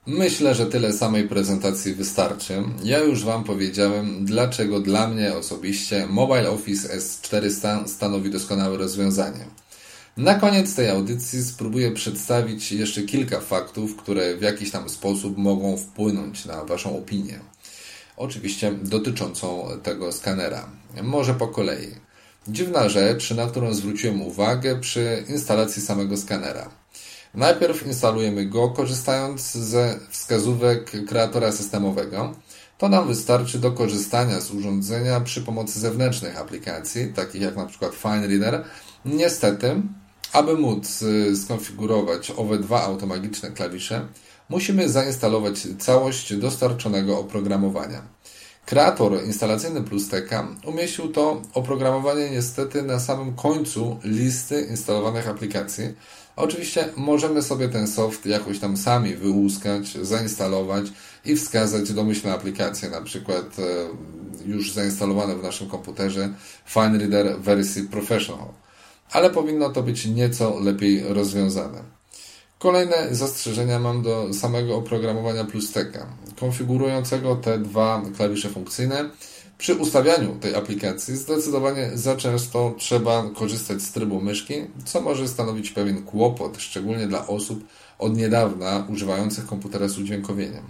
Myślę, 0.07 0.55
że 0.55 0.65
tyle 0.65 0.93
samej 0.93 1.27
prezentacji 1.27 1.93
wystarczy. 1.93 2.63
Ja 2.83 2.99
już 2.99 3.23
Wam 3.23 3.43
powiedziałem, 3.43 4.25
dlaczego 4.25 4.79
dla 4.79 5.07
mnie 5.07 5.33
osobiście 5.33 6.07
Mobile 6.07 6.49
Office 6.49 6.97
S400 6.97 7.87
stanowi 7.87 8.29
doskonałe 8.29 8.77
rozwiązanie. 8.77 9.45
Na 10.17 10.35
koniec 10.35 10.75
tej 10.75 10.89
audycji 10.89 11.43
spróbuję 11.43 11.91
przedstawić 11.91 12.71
jeszcze 12.71 13.01
kilka 13.01 13.39
faktów, 13.39 13.95
które 13.95 14.37
w 14.37 14.41
jakiś 14.41 14.71
tam 14.71 14.89
sposób 14.89 15.37
mogą 15.37 15.77
wpłynąć 15.77 16.45
na 16.45 16.65
Waszą 16.65 16.97
opinię. 16.97 17.39
Oczywiście 18.17 18.71
dotyczącą 18.71 19.67
tego 19.83 20.11
skanera. 20.11 20.69
Może 21.03 21.33
po 21.33 21.47
kolei. 21.47 21.87
Dziwna 22.47 22.89
rzecz, 22.89 23.31
na 23.31 23.47
którą 23.47 23.73
zwróciłem 23.73 24.21
uwagę 24.21 24.79
przy 24.79 25.23
instalacji 25.29 25.81
samego 25.81 26.17
skanera. 26.17 26.82
Najpierw 27.33 27.87
instalujemy 27.87 28.45
go 28.45 28.69
korzystając 28.69 29.51
ze 29.51 29.99
wskazówek 30.09 30.91
kreatora 31.07 31.51
systemowego. 31.51 32.35
To 32.77 32.89
nam 32.89 33.07
wystarczy 33.07 33.59
do 33.59 33.71
korzystania 33.71 34.41
z 34.41 34.51
urządzenia 34.51 35.19
przy 35.19 35.41
pomocy 35.41 35.79
zewnętrznych 35.79 36.39
aplikacji, 36.39 37.13
takich 37.13 37.41
jak 37.41 37.67
przykład 37.67 37.95
FineReader. 37.95 38.63
Niestety, 39.05 39.81
aby 40.33 40.57
móc 40.57 41.01
y, 41.01 41.37
skonfigurować 41.37 42.31
owe 42.37 42.57
dwa 42.57 42.83
automagiczne 42.83 43.51
klawisze, 43.51 44.07
musimy 44.49 44.89
zainstalować 44.89 45.67
całość 45.79 46.35
dostarczonego 46.35 47.19
oprogramowania. 47.19 48.01
Kreator 48.65 49.23
instalacyjny 49.25 49.81
Plusteka 49.81 50.47
umieścił 50.65 51.07
to 51.07 51.41
oprogramowanie 51.53 52.29
niestety 52.29 52.81
na 52.81 52.99
samym 52.99 53.35
końcu 53.35 53.99
listy 54.03 54.61
instalowanych 54.61 55.27
aplikacji. 55.27 55.83
Oczywiście 56.35 56.89
możemy 56.97 57.41
sobie 57.41 57.69
ten 57.69 57.87
soft 57.87 58.25
jakoś 58.25 58.59
tam 58.59 58.77
sami 58.77 59.15
wyłuskać, 59.15 59.87
zainstalować 60.01 60.85
i 61.25 61.35
wskazać 61.35 61.93
domyślne 61.93 62.33
aplikacje, 62.33 62.89
na 62.89 63.01
przykład 63.01 63.59
e, 63.59 63.63
już 64.49 64.71
zainstalowane 64.71 65.35
w 65.35 65.43
naszym 65.43 65.69
komputerze 65.69 66.33
FineReader 66.65 67.39
wersji 67.39 67.83
Professional. 67.83 68.47
Ale 69.11 69.29
powinno 69.29 69.69
to 69.69 69.83
być 69.83 70.05
nieco 70.05 70.59
lepiej 70.59 71.03
rozwiązane. 71.07 71.83
Kolejne 72.59 72.95
zastrzeżenia 73.11 73.79
mam 73.79 74.01
do 74.01 74.33
samego 74.33 74.75
oprogramowania 74.75 75.45
Plusteka, 75.45 76.07
konfigurującego 76.39 77.35
te 77.35 77.59
dwa 77.59 78.01
klawisze 78.17 78.49
funkcyjne. 78.49 79.09
Przy 79.63 79.75
ustawianiu 79.75 80.35
tej 80.35 80.55
aplikacji 80.55 81.15
zdecydowanie 81.17 81.91
za 81.93 82.15
często 82.15 82.75
trzeba 82.77 83.29
korzystać 83.35 83.81
z 83.81 83.91
trybu 83.91 84.21
myszki, 84.21 84.53
co 84.85 85.01
może 85.01 85.27
stanowić 85.27 85.71
pewien 85.71 86.03
kłopot, 86.03 86.57
szczególnie 86.57 87.07
dla 87.07 87.27
osób 87.27 87.63
od 87.99 88.17
niedawna 88.17 88.87
używających 88.89 89.45
komputera 89.45 89.87
z 89.87 89.97
udźwiękowieniem. 89.97 90.63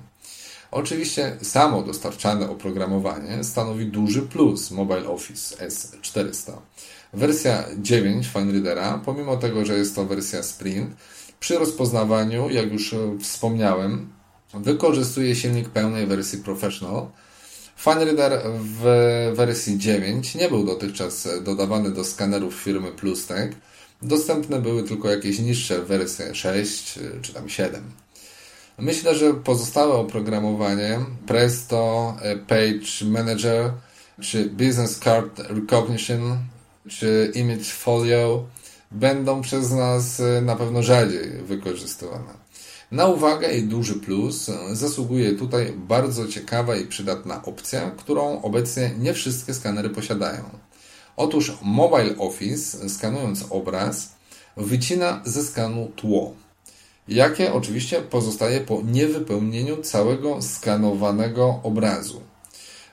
Oczywiście 0.72 1.38
samo 1.42 1.82
dostarczane 1.82 2.50
oprogramowanie 2.50 3.44
stanowi 3.44 3.86
duży 3.86 4.22
plus 4.22 4.72
Mobile 4.72 5.08
Office 5.08 5.68
S400. 5.68 6.52
Wersja 7.14 7.66
9 7.78 8.28
FineReadera, 8.28 9.02
pomimo 9.06 9.38
tego, 9.38 9.66
że 9.66 9.78
jest 9.78 9.96
to 9.96 10.06
wersja 10.06 10.44
Sprint, 10.44 10.96
przy 11.40 11.60
rozpoznawaniu, 11.60 12.50
jak 12.50 12.74
już 12.74 12.96
wspomniałem, 13.22 14.14
wykorzystuje 14.54 15.36
silnik 15.36 15.70
pełnej 15.70 16.08
wersji 16.08 16.40
Professional. 16.40 17.08
FineReader 17.76 18.42
w 18.60 18.84
wersji 19.36 19.78
9 19.78 20.36
nie 20.36 20.50
był 20.50 20.66
dotychczas 20.66 21.28
dodawany 21.42 21.92
do 21.92 22.04
skanerów 22.04 22.56
firmy 22.56 22.92
Plustek. 22.92 23.56
Dostępne 24.02 24.62
były 24.62 24.84
tylko 24.84 25.10
jakieś 25.10 25.40
niższe 25.40 25.82
wersje 25.82 26.36
6 26.36 27.00
czy 27.22 27.34
tam 27.34 27.50
7. 27.50 27.84
Myślę, 28.78 29.16
że 29.16 29.34
pozostałe 29.34 29.94
oprogramowanie 29.94 31.00
Presto, 31.28 32.16
Page 32.48 33.06
Manager 33.06 33.72
czy 34.22 34.46
Business 34.46 35.00
Card 35.00 35.40
Recognition 35.40 36.38
czy 36.90 37.32
Image 37.36 37.66
Folio 37.66 38.46
będą 38.92 39.42
przez 39.42 39.72
nas 39.72 40.22
na 40.42 40.56
pewno 40.56 40.84
rzadziej 40.84 41.30
wykorzystywane. 41.30 42.43
Na 42.94 43.08
uwagę 43.08 43.54
i 43.54 43.64
duży 43.64 43.94
plus 43.94 44.52
zasługuje 44.72 45.32
tutaj 45.32 45.74
bardzo 45.76 46.28
ciekawa 46.28 46.76
i 46.76 46.86
przydatna 46.86 47.44
opcja, 47.46 47.92
którą 47.92 48.42
obecnie 48.42 48.92
nie 49.00 49.14
wszystkie 49.14 49.54
skanery 49.54 49.90
posiadają. 49.90 50.44
Otóż 51.18 51.58
Mobile 51.62 52.18
Office, 52.18 52.90
skanując 52.90 53.46
obraz, 53.50 54.14
wycina 54.58 55.22
ze 55.26 55.44
skanu 55.44 55.92
tło, 55.96 56.34
jakie 57.08 57.54
oczywiście 57.54 58.02
pozostaje 58.02 58.62
po 58.62 58.82
niewypełnieniu 58.82 59.78
całego 59.78 60.42
skanowanego 60.42 61.60
obrazu. 61.64 62.22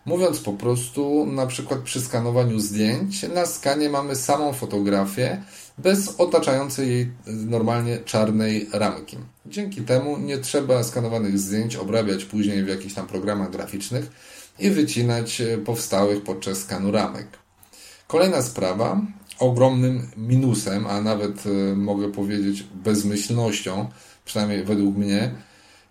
Mówiąc 0.07 0.41
po 0.41 0.53
prostu, 0.53 1.27
na 1.27 1.47
przykład 1.47 1.81
przy 1.81 2.01
skanowaniu 2.01 2.61
zdjęć, 2.61 3.23
na 3.35 3.47
skanie 3.47 3.89
mamy 3.89 4.17
samą 4.17 4.53
fotografię 4.53 5.43
bez 5.83 6.15
otaczającej 6.19 6.89
jej 6.89 7.11
normalnie 7.27 7.99
czarnej 7.99 8.69
ramki. 8.73 9.17
Dzięki 9.47 9.83
temu 9.83 10.19
nie 10.19 10.39
trzeba 10.39 10.85
skanowanych 10.85 11.39
zdjęć 11.39 11.77
obrabiać 11.77 12.25
później 12.25 12.65
w 12.65 12.69
jakichś 12.69 12.95
tam 12.95 13.07
programach 13.07 13.51
graficznych 13.51 14.11
i 14.59 14.71
wycinać 14.71 15.43
powstałych 15.65 16.23
podczas 16.23 16.59
skanu 16.59 16.91
ramek. 16.91 17.27
Kolejna 18.07 18.43
sprawa. 18.43 19.01
ogromnym 19.39 20.11
minusem, 20.17 20.87
a 20.87 21.01
nawet 21.01 21.45
e, 21.47 21.77
mogę 21.77 22.13
powiedzieć 22.13 22.65
bezmyślnością, 22.75 23.89
przynajmniej 24.25 24.65
według 24.65 24.97
mnie, 24.97 25.35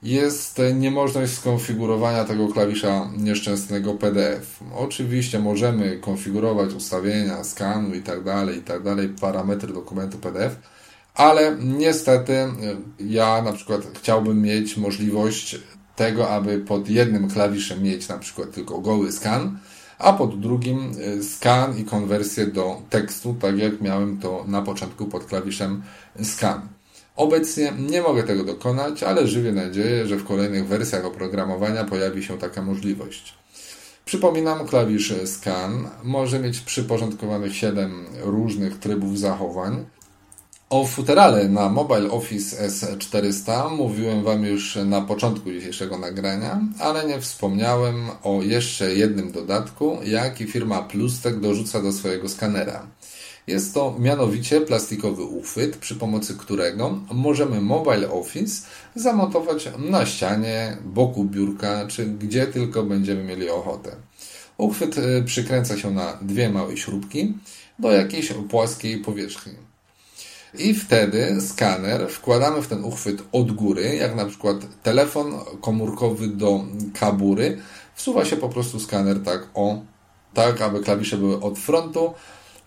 jest 0.03 0.61
niemożność 0.73 1.33
skonfigurowania 1.33 2.25
tego 2.25 2.47
klawisza 2.47 3.09
nieszczęsnego 3.17 3.93
PDF. 3.93 4.59
Oczywiście 4.75 5.39
możemy 5.39 5.97
konfigurować 5.97 6.73
ustawienia, 6.73 7.43
skanu 7.43 7.95
i 7.95 8.01
tak 8.01 8.23
dalej, 8.23 8.57
i 8.57 8.61
tak 8.61 8.81
parametry 9.21 9.73
dokumentu 9.73 10.17
PDF, 10.17 10.55
ale 11.15 11.57
niestety 11.59 12.33
e, 12.33 12.51
ja 12.99 13.41
na 13.41 13.53
przykład 13.53 13.81
chciałbym 13.99 14.41
mieć 14.41 14.77
możliwość 14.77 15.59
tego, 15.95 16.29
aby 16.29 16.57
pod 16.59 16.89
jednym 16.89 17.29
klawiszem 17.29 17.83
mieć 17.83 18.07
na 18.07 18.17
przykład 18.17 18.51
tylko 18.51 18.79
goły 18.79 19.11
skan, 19.11 19.57
a 19.97 20.13
pod 20.13 20.39
drugim 20.39 20.91
e, 21.19 21.23
skan 21.23 21.77
i 21.77 21.83
konwersję 21.83 22.47
do 22.47 22.81
tekstu, 22.89 23.35
tak 23.41 23.57
jak 23.57 23.81
miałem 23.81 24.17
to 24.17 24.45
na 24.47 24.61
początku 24.61 25.05
pod 25.05 25.25
klawiszem 25.25 25.83
scan. 26.23 26.78
Obecnie 27.19 27.73
nie 27.89 28.01
mogę 28.01 28.23
tego 28.23 28.43
dokonać, 28.43 29.03
ale 29.03 29.27
żywię 29.27 29.51
nadzieję, 29.51 30.07
że 30.07 30.15
w 30.15 30.25
kolejnych 30.25 30.67
wersjach 30.67 31.05
oprogramowania 31.05 31.83
pojawi 31.83 32.23
się 32.23 32.37
taka 32.37 32.61
możliwość. 32.61 33.33
Przypominam, 34.05 34.67
klawisz 34.67 35.13
scan 35.25 35.89
może 36.03 36.39
mieć 36.39 36.59
przyporządkowanych 36.59 37.55
7 37.55 38.05
różnych 38.21 38.79
trybów 38.79 39.19
zachowań. 39.19 39.85
O 40.69 40.85
futerale 40.85 41.49
na 41.49 41.69
Mobile 41.69 42.11
Office 42.11 42.67
S400 42.67 43.71
mówiłem 43.71 44.23
Wam 44.23 44.45
już 44.45 44.75
na 44.85 45.01
początku 45.01 45.51
dzisiejszego 45.51 45.97
nagrania, 45.97 46.61
ale 46.79 47.05
nie 47.05 47.21
wspomniałem 47.21 48.09
o 48.23 48.41
jeszcze 48.41 48.95
jednym 48.95 49.31
dodatku, 49.31 49.97
jaki 50.03 50.47
firma 50.47 50.81
Plustek 50.81 51.39
dorzuca 51.39 51.81
do 51.81 51.91
swojego 51.91 52.29
skanera. 52.29 52.87
Jest 53.49 53.73
to 53.73 53.95
mianowicie 53.99 54.61
plastikowy 54.61 55.23
uchwyt, 55.23 55.77
przy 55.77 55.95
pomocy 55.95 56.37
którego 56.37 56.99
możemy 57.13 57.61
Mobile 57.61 58.11
Office 58.11 58.67
zamontować 58.95 59.69
na 59.77 60.05
ścianie, 60.05 60.77
boku 60.85 61.23
biurka, 61.23 61.87
czy 61.87 62.05
gdzie 62.05 62.47
tylko 62.47 62.83
będziemy 62.83 63.23
mieli 63.23 63.49
ochotę. 63.49 63.95
Uchwyt 64.57 64.97
y, 64.97 65.23
przykręca 65.25 65.77
się 65.77 65.91
na 65.91 66.17
dwie 66.21 66.49
małe 66.49 66.77
śrubki 66.77 67.33
do 67.79 67.91
jakiejś 67.91 68.33
płaskiej 68.49 68.97
powierzchni. 68.97 69.53
I 70.53 70.73
wtedy 70.73 71.41
skaner 71.41 72.09
wkładamy 72.09 72.61
w 72.61 72.67
ten 72.67 72.83
uchwyt 72.83 73.23
od 73.31 73.51
góry, 73.51 73.95
jak 73.95 74.15
na 74.15 74.25
przykład 74.25 74.57
telefon 74.83 75.33
komórkowy 75.61 76.27
do 76.27 76.65
kabury. 76.99 77.57
Wsuwa 77.95 78.25
się 78.25 78.37
po 78.37 78.49
prostu 78.49 78.79
skaner 78.79 79.23
tak 79.23 79.47
o, 79.53 79.81
tak 80.33 80.61
aby 80.61 80.79
klawisze 80.79 81.17
były 81.17 81.41
od 81.41 81.59
frontu, 81.59 82.13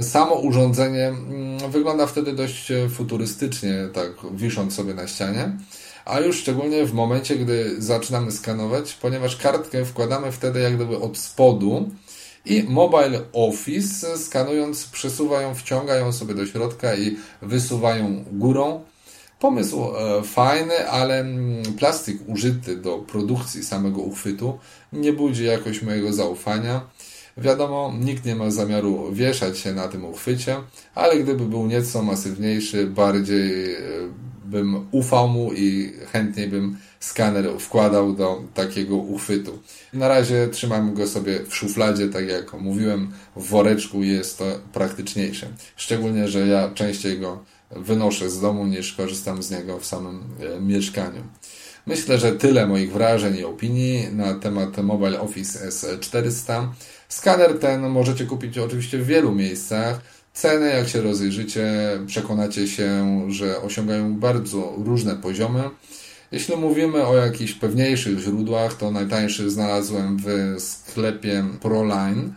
Samo 0.01 0.35
urządzenie 0.35 1.09
mm, 1.09 1.71
wygląda 1.71 2.07
wtedy 2.07 2.33
dość 2.33 2.71
e, 2.71 2.89
futurystycznie, 2.89 3.89
tak 3.93 4.11
wisząc 4.35 4.75
sobie 4.75 4.95
na 4.95 5.07
ścianie. 5.07 5.59
A 6.05 6.21
już 6.21 6.37
szczególnie 6.37 6.87
w 6.87 6.93
momencie, 6.93 7.37
gdy 7.37 7.83
zaczynamy 7.83 8.33
skanować, 8.33 8.95
ponieważ 8.95 9.37
kartkę 9.37 9.85
wkładamy 9.85 10.33
wtedy 10.33 10.61
jak 10.61 10.75
gdyby 10.75 10.99
od 10.99 11.19
spodu 11.19 11.91
i 12.45 12.63
Mobile 12.69 13.21
Office 13.33 14.19
skanując 14.19 14.85
przesuwają, 14.85 15.55
wciągają 15.55 16.13
sobie 16.13 16.35
do 16.35 16.47
środka 16.47 16.95
i 16.95 17.17
wysuwają 17.43 18.25
górą. 18.33 18.85
Pomysł 19.39 19.85
e, 19.85 20.23
fajny, 20.23 20.89
ale 20.89 21.21
mm, 21.21 21.63
plastik 21.79 22.29
użyty 22.29 22.77
do 22.77 22.99
produkcji 22.99 23.65
samego 23.65 24.01
uchwytu 24.01 24.59
nie 24.93 25.13
budzi 25.13 25.45
jakoś 25.45 25.83
mojego 25.83 26.13
zaufania. 26.13 26.81
Wiadomo, 27.37 27.95
nikt 28.01 28.25
nie 28.25 28.37
ma 28.37 28.51
zamiaru 28.51 29.13
wieszać 29.13 29.59
się 29.59 29.75
na 29.75 29.89
tym 29.89 30.05
uchwycie, 30.05 30.57
ale 30.95 31.19
gdyby 31.19 31.45
był 31.45 31.67
nieco 31.67 32.03
masywniejszy, 32.03 32.87
bardziej 32.87 33.75
e, 33.75 33.79
bym 34.45 34.87
ufał 34.91 35.29
mu 35.29 35.53
i 35.53 35.93
chętniej 36.13 36.49
bym 36.49 36.77
skaner 37.01 37.51
wkładał 37.59 38.13
do 38.13 38.43
takiego 38.55 38.97
uchwytu. 38.97 39.59
Na 39.93 40.09
razie 40.09 40.49
trzymam 40.49 40.95
go 40.95 41.07
sobie 41.07 41.45
w 41.47 41.57
szufladzie, 41.57 42.09
tak 42.09 42.29
jak 42.29 42.53
mówiłem, 42.53 43.13
w 43.37 43.49
woreczku 43.49 44.03
jest 44.03 44.39
to 44.39 44.45
praktyczniejsze. 44.73 45.47
Szczególnie, 45.77 46.29
że 46.29 46.47
ja 46.47 46.71
częściej 46.75 47.19
go 47.19 47.45
wynoszę 47.71 48.31
z 48.31 48.41
domu 48.41 48.67
niż 48.67 48.93
korzystam 48.93 49.43
z 49.43 49.51
niego 49.51 49.79
w 49.79 49.87
samym 49.87 50.23
e, 50.41 50.61
mieszkaniu. 50.61 51.23
Myślę, 51.87 52.19
że 52.19 52.33
tyle 52.33 52.67
moich 52.67 52.93
wrażeń 52.93 53.37
i 53.37 53.45
opinii 53.45 54.09
na 54.13 54.35
temat 54.35 54.77
Mobile 54.83 55.21
Office 55.21 55.69
S400. 55.69 56.69
Skaner 57.09 57.59
ten 57.59 57.89
możecie 57.89 58.27
kupić 58.27 58.59
oczywiście 58.59 58.99
w 58.99 59.07
wielu 59.07 59.33
miejscach. 59.35 60.01
Ceny, 60.35 60.69
jak 60.69 60.89
się 60.89 61.03
rozejrzycie, 61.03 61.69
przekonacie 62.07 62.69
się, 62.69 63.21
że 63.29 63.63
osiągają 63.63 64.17
bardzo 64.17 64.75
różne 64.85 65.17
poziomy. 65.17 65.63
Jeśli 66.33 66.57
mówimy 66.57 67.07
o 67.07 67.17
jakichś 67.17 67.53
pewniejszych 67.53 68.19
źródłach, 68.19 68.75
to 68.75 68.91
najtańszy 68.91 69.51
znalazłem 69.51 70.17
w 70.17 70.55
sklepie 70.59 71.45
Proline 71.61 72.31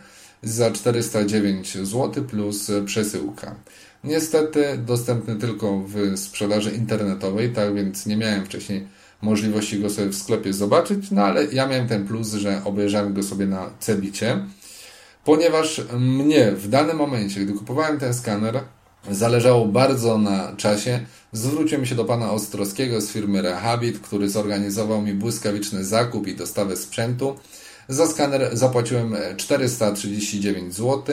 za 0.43 0.71
409 0.71 1.77
zł 1.77 2.23
plus 2.23 2.71
przesyłka. 2.85 3.55
Niestety 4.03 4.77
dostępny 4.77 5.35
tylko 5.35 5.79
w 5.79 6.19
sprzedaży 6.19 6.71
internetowej, 6.71 7.49
tak 7.49 7.75
więc 7.75 8.05
nie 8.05 8.17
miałem 8.17 8.45
wcześniej 8.45 8.87
możliwości 9.21 9.79
go 9.79 9.89
sobie 9.89 10.07
w 10.09 10.15
sklepie 10.15 10.53
zobaczyć, 10.53 11.11
no 11.11 11.23
ale 11.23 11.45
ja 11.45 11.67
miałem 11.67 11.87
ten 11.87 12.07
plus, 12.07 12.33
że 12.33 12.61
obejrzałem 12.65 13.13
go 13.13 13.23
sobie 13.23 13.45
na 13.45 13.69
Cebicie 13.79 14.39
ponieważ 15.25 15.81
mnie 15.99 16.51
w 16.51 16.67
danym 16.67 16.97
momencie, 16.97 17.45
gdy 17.45 17.53
kupowałem 17.53 17.99
ten 17.99 18.13
skaner, 18.13 18.59
zależało 19.11 19.65
bardzo 19.65 20.17
na 20.17 20.55
czasie. 20.55 20.99
Zwróciłem 21.31 21.85
się 21.85 21.95
do 21.95 22.05
pana 22.05 22.31
Ostrowskiego 22.31 23.01
z 23.01 23.11
firmy 23.11 23.41
Rehabit, 23.41 23.99
który 23.99 24.29
zorganizował 24.29 25.01
mi 25.01 25.13
błyskawiczny 25.13 25.85
zakup 25.85 26.27
i 26.27 26.35
dostawę 26.35 26.77
sprzętu. 26.77 27.35
Za 27.89 28.07
skaner 28.07 28.57
zapłaciłem 28.57 29.15
439 29.37 30.75
zł. 30.75 31.03